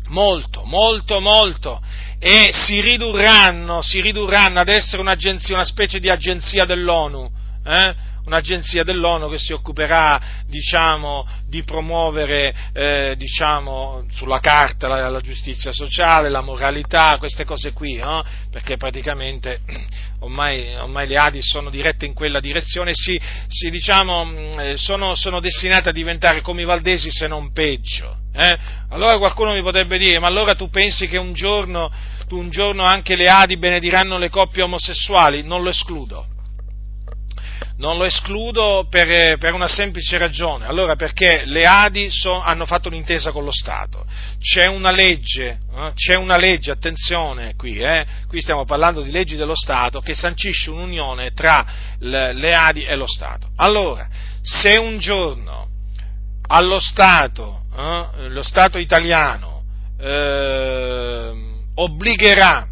[0.07, 1.81] molto, molto, molto.
[2.17, 7.29] e si ridurranno, si ridurranno ad essere una specie di agenzia dell'ONU,
[7.65, 8.07] eh?
[8.29, 15.71] Un'agenzia dell'ONU che si occuperà diciamo, di promuovere eh, diciamo, sulla carta la, la, giustizia
[15.71, 18.23] sociale, la moralità, queste cose qui, no?
[18.51, 19.61] perché praticamente
[20.21, 25.15] ormai, ormai, le Adi sono dirette in quella direzione, si, si, diciamo, mm, eh, sono,
[25.15, 28.17] sono, destinate a diventare come i Valdesi se non peggio.
[28.31, 28.57] Eh?
[28.89, 31.91] Allora qualcuno mi potrebbe dire, ma allora tu pensi che un giorno,
[32.29, 35.41] un giorno anche le Adi benediranno le coppie omosessuali?
[35.41, 36.37] Non lo escludo
[37.79, 42.89] non lo escludo per, per, una semplice ragione, allora perché le Adi so, hanno fatto
[42.89, 44.05] un'intesa con lo Stato,
[44.39, 49.37] c'è una legge, eh, c'è una legge, attenzione qui, eh, qui stiamo parlando di leggi
[49.37, 51.65] dello Stato che sancisce un'unione tra
[51.99, 53.49] le, le Adi e lo Stato.
[53.55, 54.07] Allora,
[54.41, 55.67] se un giorno
[56.47, 59.63] allo Stato, eh, lo Stato italiano,
[59.97, 61.31] eh,
[61.75, 62.68] obbligherà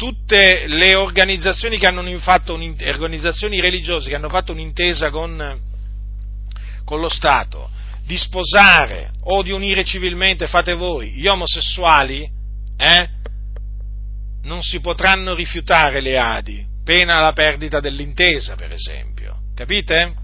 [0.00, 5.60] tutte le organizzazioni, che hanno fatto organizzazioni religiose che hanno fatto un'intesa con,
[6.86, 7.68] con lo Stato
[8.06, 12.26] di sposare o di unire civilmente, fate voi, gli omosessuali,
[12.78, 13.08] eh,
[14.44, 19.36] non si potranno rifiutare le Adi, pena la perdita dell'intesa, per esempio.
[19.54, 20.14] Capite?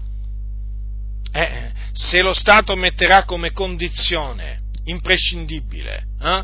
[1.33, 6.43] Eh, se lo Stato metterà come condizione imprescindibile eh,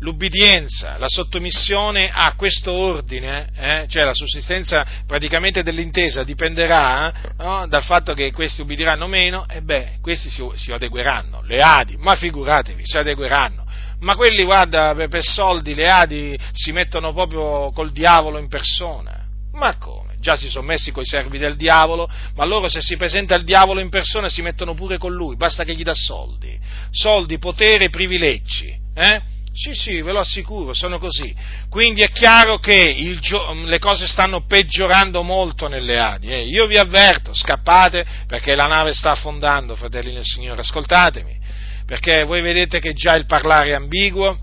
[0.00, 7.82] l'ubbidienza, la sottomissione a questo ordine, eh, cioè la sussistenza praticamente dell'intesa dipenderà no, dal
[7.82, 12.82] fatto che questi ubbidiranno meno, e beh, questi si, si adegueranno, le Adi, ma figuratevi,
[12.84, 13.64] si adegueranno.
[14.00, 19.26] Ma quelli, guarda, per soldi le Adi si mettono proprio col diavolo in persona.
[19.52, 20.10] Ma come?
[20.20, 23.80] già si sono messi coi servi del diavolo, ma loro se si presenta il diavolo
[23.80, 26.58] in persona si mettono pure con lui, basta che gli dà soldi,
[26.90, 29.22] soldi, potere, privilegi, eh?
[29.52, 31.34] Sì, sì, ve lo assicuro, sono così.
[31.68, 36.28] Quindi è chiaro che gio- le cose stanno peggiorando molto nelle Adi.
[36.28, 36.44] Eh.
[36.44, 41.36] Io vi avverto, scappate perché la nave sta affondando, fratelli del Signore, ascoltatemi,
[41.84, 44.38] perché voi vedete che già il parlare è ambiguo,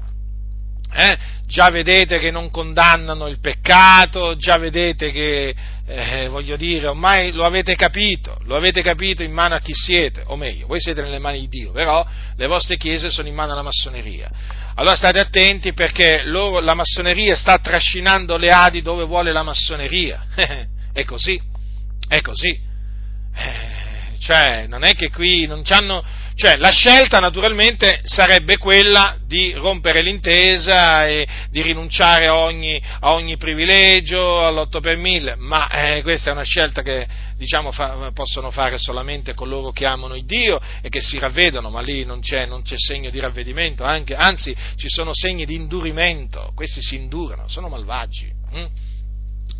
[0.93, 1.17] eh?
[1.47, 5.55] già vedete che non condannano il peccato, già vedete che,
[5.85, 10.23] eh, voglio dire, ormai lo avete capito, lo avete capito in mano a chi siete,
[10.25, 12.05] o meglio, voi siete nelle mani di Dio, però
[12.35, 14.29] le vostre chiese sono in mano alla massoneria.
[14.75, 20.25] Allora state attenti perché loro, la massoneria sta trascinando le Adi dove vuole la massoneria.
[20.93, 21.41] è così,
[22.07, 22.59] è così.
[23.33, 26.03] Eh, cioè, non è che qui non c'hanno
[26.37, 33.13] cioè, la scelta naturalmente sarebbe quella di rompere l'intesa e di rinunciare a ogni, a
[33.13, 37.07] ogni privilegio, all'8 per 1000, ma eh, questa è una scelta che
[37.37, 41.81] diciamo, fa, possono fare solamente coloro che amano il Dio e che si ravvedono, ma
[41.81, 46.51] lì non c'è, non c'è segno di ravvedimento, anche, anzi ci sono segni di indurimento,
[46.53, 48.31] questi si indurano, sono malvagi.
[48.51, 48.65] Hm?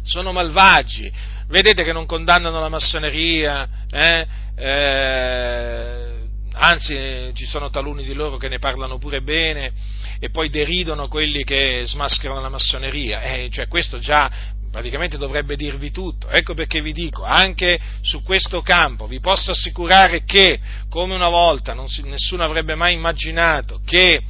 [0.04, 1.12] Sono malvagi,
[1.48, 4.28] vedete che non condannano la massoneria, eh?
[4.56, 6.07] Eh,
[6.58, 9.72] anzi ci sono taluni di loro che ne parlano pure bene
[10.20, 15.92] e poi deridono quelli che smascherano la massoneria, eh, cioè questo già praticamente dovrebbe dirvi
[15.92, 16.28] tutto.
[16.30, 20.60] Ecco perché vi dico, anche su questo campo vi posso assicurare che,
[20.90, 24.22] come una volta si, nessuno avrebbe mai immaginato che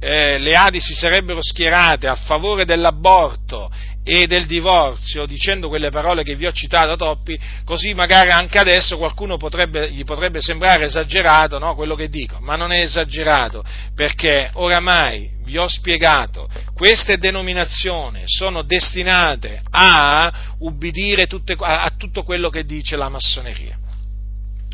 [0.00, 3.70] eh, le Adi si sarebbero schierate a favore dell'aborto
[4.04, 8.96] e del divorzio, dicendo quelle parole che vi ho citato Toppi, così magari anche adesso
[8.96, 13.62] qualcuno potrebbe, gli potrebbe sembrare esagerato no, quello che dico, ma non è esagerato,
[13.94, 22.22] perché oramai vi ho spiegato, queste denominazioni sono destinate a ubbidire tutte, a, a tutto
[22.22, 23.76] quello che dice la massoneria.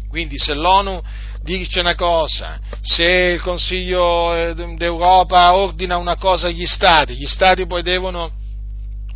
[0.09, 1.03] Quindi se l'ONU
[1.43, 7.67] dice una cosa, se il Consiglio eh, d'Europa ordina una cosa agli Stati, gli Stati
[7.67, 8.43] poi devono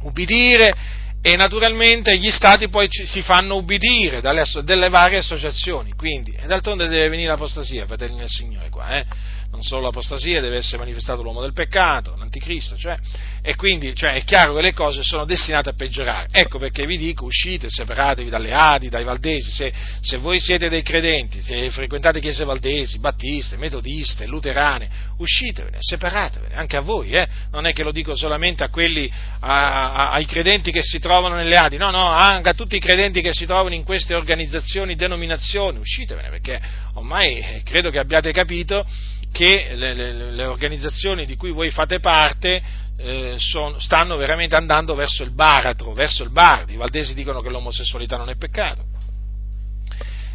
[0.03, 0.75] ubbidire
[1.20, 6.47] e naturalmente gli stati poi ci, si fanno ubbidire dalle, delle varie associazioni, quindi, e
[6.47, 9.05] d'altronde deve venire l'apostasia, fratelli del Signore qua, eh?
[9.51, 12.95] Non solo l'apostasia, deve essere manifestato l'uomo del peccato, l'anticristo, cioè,
[13.41, 16.29] e quindi cioè, è chiaro che le cose sono destinate a peggiorare.
[16.31, 20.83] Ecco perché vi dico, uscite, separatevi dalle Adi, dai Valdesi, se, se voi siete dei
[20.83, 27.27] credenti, se frequentate chiese valdesi, battiste, metodiste, luterane, uscitevene, separatevene, anche a voi, eh?
[27.51, 29.11] non è che lo dico solamente a quelli,
[29.41, 32.81] a, a, ai credenti che si trovano nelle Adi, no, no, anche a tutti i
[32.81, 36.61] credenti che si trovano in queste organizzazioni, denominazioni, uscitevene, perché
[36.95, 38.85] ormai eh, credo che abbiate capito
[39.32, 42.62] che le, le, le organizzazioni di cui voi fate parte
[42.96, 46.68] eh, son, stanno veramente andando verso il baratro, verso il bar.
[46.68, 48.84] I valdesi dicono che l'omosessualità non è peccato.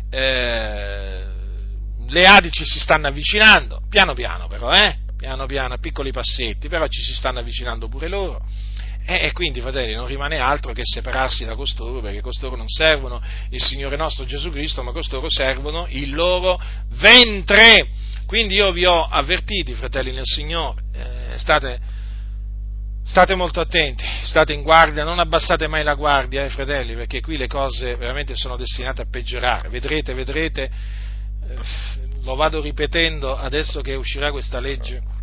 [0.10, 1.24] Eh,
[2.08, 4.98] le adici si stanno avvicinando, piano piano però, eh?
[5.18, 8.46] piano piano, a piccoli passetti, però ci si stanno avvicinando pure loro.
[9.06, 13.62] E, quindi, fratelli, non rimane altro che separarsi da costoro, perché costoro non servono il
[13.62, 16.62] Signore nostro Gesù Cristo, ma costoro servono il loro
[17.00, 17.88] ventre.
[18.26, 21.80] Quindi io vi ho avvertiti, fratelli nel Signore, eh, state,
[23.04, 27.38] state, molto attenti, state in guardia, non abbassate mai la guardia, eh, fratelli, perché qui
[27.38, 29.70] le cose veramente sono destinate a peggiorare.
[29.70, 31.56] Vedrete, vedrete, eh,
[32.24, 35.14] lo vado ripetendo adesso che uscirà questa legge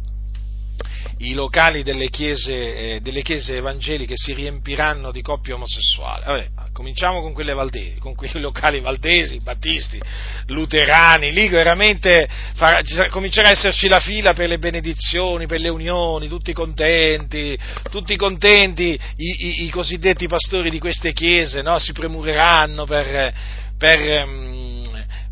[1.18, 6.24] i locali delle chiese, eh, delle chiese, evangeliche si riempiranno di coppie omosessuali.
[6.24, 6.48] Vabbè,
[6.80, 10.00] cominciamo con quelle valdesi, con quei locali valdesi, battisti,
[10.46, 12.80] luterani, lì veramente farà,
[13.10, 17.58] comincerà a esserci la fila per le benedizioni, per le unioni, tutti contenti,
[17.90, 21.78] tutti contenti, i, i, i cosiddetti pastori di queste chiese no?
[21.78, 23.34] si premureranno per,
[23.76, 24.78] per um,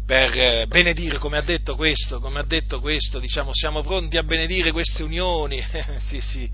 [0.04, 4.22] per eh, benedire, come ha detto questo, come ha detto questo, diciamo, siamo pronti a
[4.22, 5.62] benedire queste unioni,
[5.98, 6.50] sì, sì.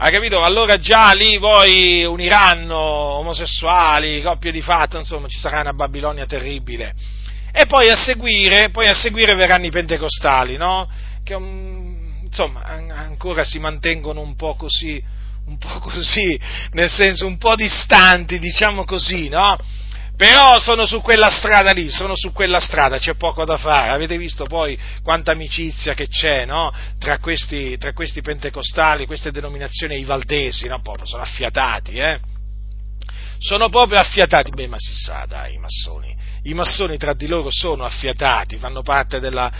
[0.00, 0.42] Ha capito?
[0.42, 6.94] Allora già lì poi uniranno omosessuali, coppie di fatto, insomma, ci sarà una Babilonia terribile.
[7.52, 10.88] E poi a seguire, poi a seguire verranno i pentecostali, no?
[11.24, 15.02] Che, um, insomma, ancora si mantengono un po' così,
[15.46, 16.38] un po' così,
[16.72, 19.56] nel senso un po' distanti, diciamo così, no?
[20.18, 23.92] Però sono su quella strada lì, sono su quella strada, c'è poco da fare.
[23.92, 26.74] Avete visto poi quanta amicizia che c'è no?
[26.98, 30.80] tra, questi, tra, questi, pentecostali, queste denominazioni i valdesi, no?
[30.80, 32.18] Proprio, sono affiatati, eh?
[33.38, 34.50] Sono proprio affiatati.
[34.50, 36.16] Beh, ma si sa, dai, i massoni.
[36.42, 39.52] I massoni tra di loro sono affiatati, fanno parte della,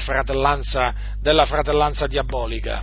[0.00, 2.82] fratellanza, della fratellanza diabolica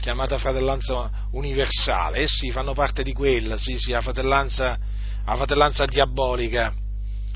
[0.00, 4.78] chiamata fratellanza universale, essi eh fanno parte di quella, sì, sì, la fratellanza
[5.30, 6.72] la fratellanza diabolica,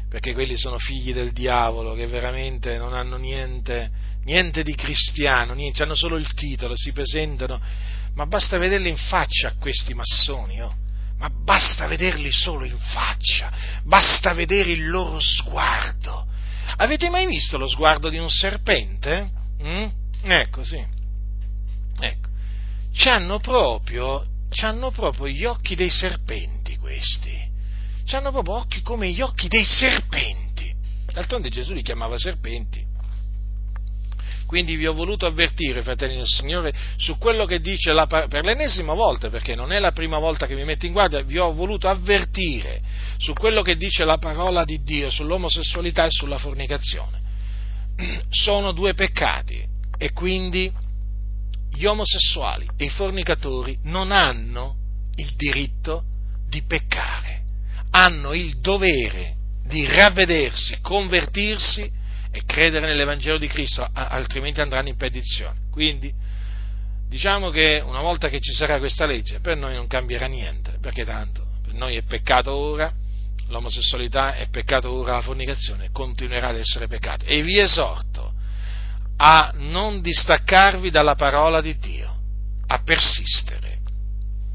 [0.09, 3.91] perché quelli sono figli del diavolo che veramente non hanno niente,
[4.25, 7.61] niente di cristiano, niente, hanno solo il titolo, si presentano,
[8.15, 10.75] ma basta vederli in faccia a questi massoni, oh.
[11.19, 13.53] ma basta vederli solo in faccia,
[13.85, 16.27] basta vedere il loro sguardo.
[16.77, 19.31] Avete mai visto lo sguardo di un serpente?
[19.63, 19.87] Mm?
[20.23, 20.85] Ecco, sì.
[22.01, 22.29] Ecco.
[22.93, 24.27] C'hanno proprio,
[24.93, 27.53] proprio gli occhi dei serpenti questi
[28.15, 30.73] hanno proprio occhi come gli occhi dei serpenti.
[31.13, 32.93] D'altronde Gesù li chiamava serpenti.
[34.47, 38.93] Quindi vi ho voluto avvertire, fratelli del Signore, su quello che dice la, per l'ennesima
[38.93, 41.89] volta, perché non è la prima volta che vi metto in guardia, vi ho voluto
[41.89, 42.81] avvertire
[43.19, 47.21] su quello che dice la parola di Dio sull'omosessualità e sulla fornicazione.
[48.29, 49.65] Sono due peccati
[49.97, 50.71] e quindi
[51.71, 54.77] gli omosessuali e i fornicatori non hanno
[55.17, 56.05] il diritto
[56.49, 57.34] di peccare
[57.97, 61.91] hanno il dovere di ravvedersi, convertirsi
[62.31, 65.61] e credere nell'Evangelo di Cristo, altrimenti andranno in perdizione.
[65.71, 66.13] Quindi
[67.09, 71.05] diciamo che una volta che ci sarà questa legge, per noi non cambierà niente, perché
[71.05, 72.93] tanto per noi è peccato ora,
[73.49, 77.25] l'omosessualità è peccato ora, la fornicazione continuerà ad essere peccato.
[77.27, 78.33] E vi esorto
[79.19, 82.13] a non distaccarvi dalla parola di Dio,
[82.67, 83.79] a persistere.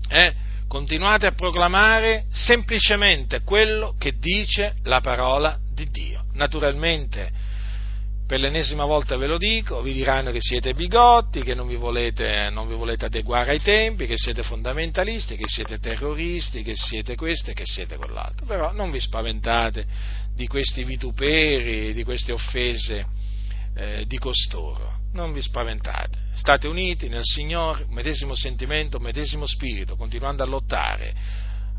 [0.09, 0.47] Eh?
[0.69, 6.21] Continuate a proclamare semplicemente quello che dice la parola di Dio.
[6.33, 7.31] Naturalmente,
[8.27, 12.51] per l'ennesima volta ve lo dico, vi diranno che siete bigotti, che non vi, volete,
[12.51, 17.49] non vi volete adeguare ai tempi, che siete fondamentalisti, che siete terroristi, che siete questo
[17.49, 18.45] e che siete quell'altro.
[18.45, 19.83] Però non vi spaventate
[20.35, 23.07] di questi vituperi, di queste offese
[23.73, 30.43] eh, di costoro non vi spaventate, state uniti nel Signore, medesimo sentimento, medesimo spirito, continuando
[30.43, 31.15] a lottare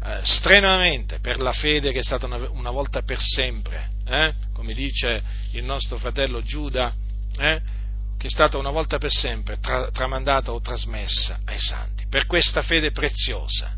[0.02, 4.34] eh, strenuamente per la fede che è stata una, una volta per sempre, eh?
[4.52, 6.92] come dice il nostro fratello Giuda,
[7.36, 7.60] eh?
[8.16, 12.62] che è stata una volta per sempre tra, tramandata o trasmessa ai santi, per questa
[12.62, 13.76] fede preziosa.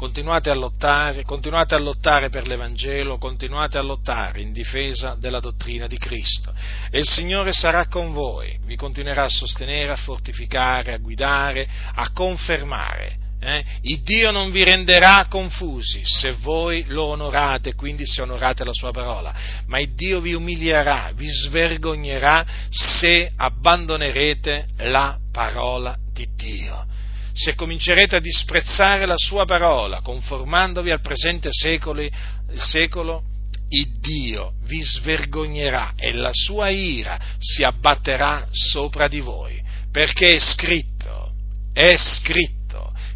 [0.00, 5.86] Continuate a lottare, continuate a lottare per l'Evangelo, continuate a lottare in difesa della dottrina
[5.86, 6.54] di Cristo
[6.90, 12.12] e il Signore sarà con voi, vi continuerà a sostenere, a fortificare, a guidare, a
[12.12, 13.18] confermare.
[13.40, 13.62] Eh?
[13.82, 18.92] Il Dio non vi renderà confusi se voi lo onorate, quindi se onorate la sua
[18.92, 19.34] parola,
[19.66, 26.86] ma il Dio vi umilierà, vi svergognerà se abbandonerete la parola di Dio
[27.32, 32.06] se comincerete a disprezzare la sua parola, conformandovi al presente secolo,
[32.54, 33.22] secolo
[33.70, 39.62] il Dio vi svergognerà e la sua ira si abbatterà sopra di voi,
[39.92, 41.32] perché è scritto,
[41.72, 42.58] è scritto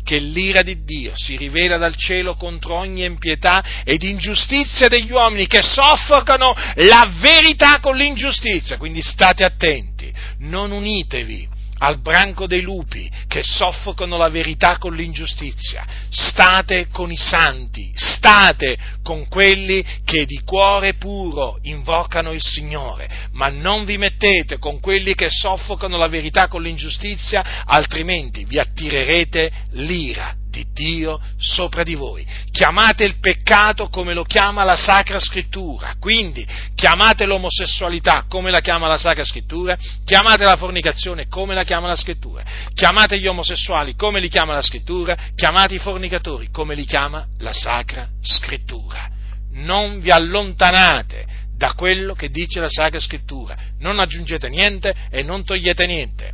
[0.05, 5.47] che l'ira di Dio si rivela dal cielo contro ogni impietà ed ingiustizia degli uomini
[5.47, 8.77] che soffocano la verità con l'ingiustizia.
[8.77, 11.49] Quindi state attenti, non unitevi
[11.85, 15.85] al branco dei lupi che soffocano la verità con l'ingiustizia.
[16.09, 23.49] State con i santi, state con quelli che di cuore puro invocano il Signore, ma
[23.49, 30.37] non vi mettete con quelli che soffocano la verità con l'ingiustizia, altrimenti vi attirerete l'ira
[30.55, 32.25] di Dio sopra di voi.
[32.53, 38.87] Chiamate il peccato come lo chiama la Sacra Scrittura, quindi chiamate l'omosessualità come la chiama
[38.87, 44.21] la Sacra Scrittura, chiamate la fornicazione come la chiama la Scrittura, chiamate gli omosessuali come
[44.21, 49.11] li chiama la Scrittura, chiamate i fornicatori come li chiama la Sacra Scrittura.
[49.55, 51.27] Non vi allontanate
[51.57, 56.33] da quello che dice la Sacra Scrittura, non aggiungete niente e non togliete niente.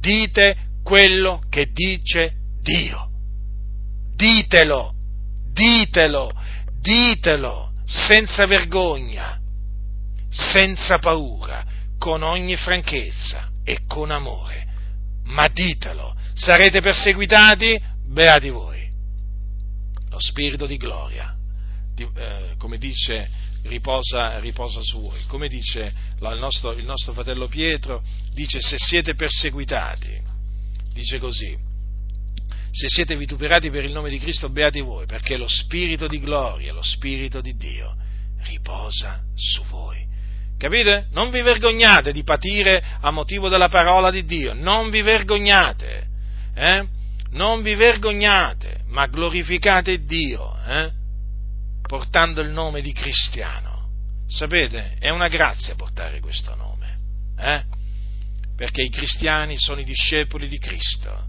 [0.00, 3.07] Dite quello che dice Dio
[4.18, 4.94] ditelo,
[5.52, 6.32] ditelo,
[6.80, 9.40] ditelo, senza vergogna,
[10.28, 11.64] senza paura,
[11.98, 14.66] con ogni franchezza e con amore.
[15.26, 17.80] Ma ditelo, sarete perseguitati?
[18.06, 18.90] Beati voi.
[20.10, 21.36] Lo spirito di gloria,
[21.94, 23.28] di, eh, come dice,
[23.64, 25.22] riposa, riposa, su voi.
[25.28, 30.20] Come dice il nostro, il nostro fratello Pietro, dice se siete perseguitati,
[30.92, 31.56] dice così,
[32.70, 36.72] se siete vituperati per il nome di Cristo, beati voi, perché lo Spirito di gloria,
[36.72, 37.96] lo Spirito di Dio
[38.42, 40.06] riposa su voi.
[40.56, 41.06] Capite?
[41.12, 46.06] Non vi vergognate di patire a motivo della parola di Dio, non vi vergognate,
[46.54, 46.86] eh?
[47.30, 50.90] non vi vergognate, ma glorificate Dio, eh?
[51.82, 53.76] portando il nome di cristiano.
[54.26, 56.98] Sapete, è una grazia portare questo nome,
[57.38, 57.64] eh?
[58.56, 61.27] perché i cristiani sono i discepoli di Cristo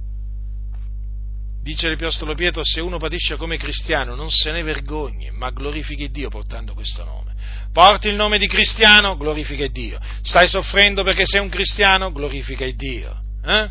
[1.69, 6.27] Dice l'Apostolo Pietro, se uno patisce come cristiano non se ne vergogni, ma glorifichi Dio
[6.27, 7.35] portando questo nome.
[7.71, 9.99] Porti il nome di cristiano, glorifica Dio.
[10.23, 13.21] Stai soffrendo perché sei un cristiano, glorifica Dio.
[13.45, 13.69] Eh?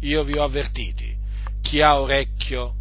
[0.00, 1.16] Io vi ho avvertiti,
[1.62, 2.74] chi ha orecchio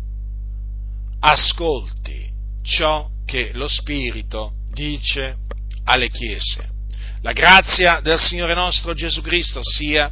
[1.19, 2.31] ascolti
[2.63, 5.37] ciò che lo Spirito dice
[5.83, 6.67] alle chiese.
[7.21, 10.11] La grazia del Signore nostro Gesù Cristo sia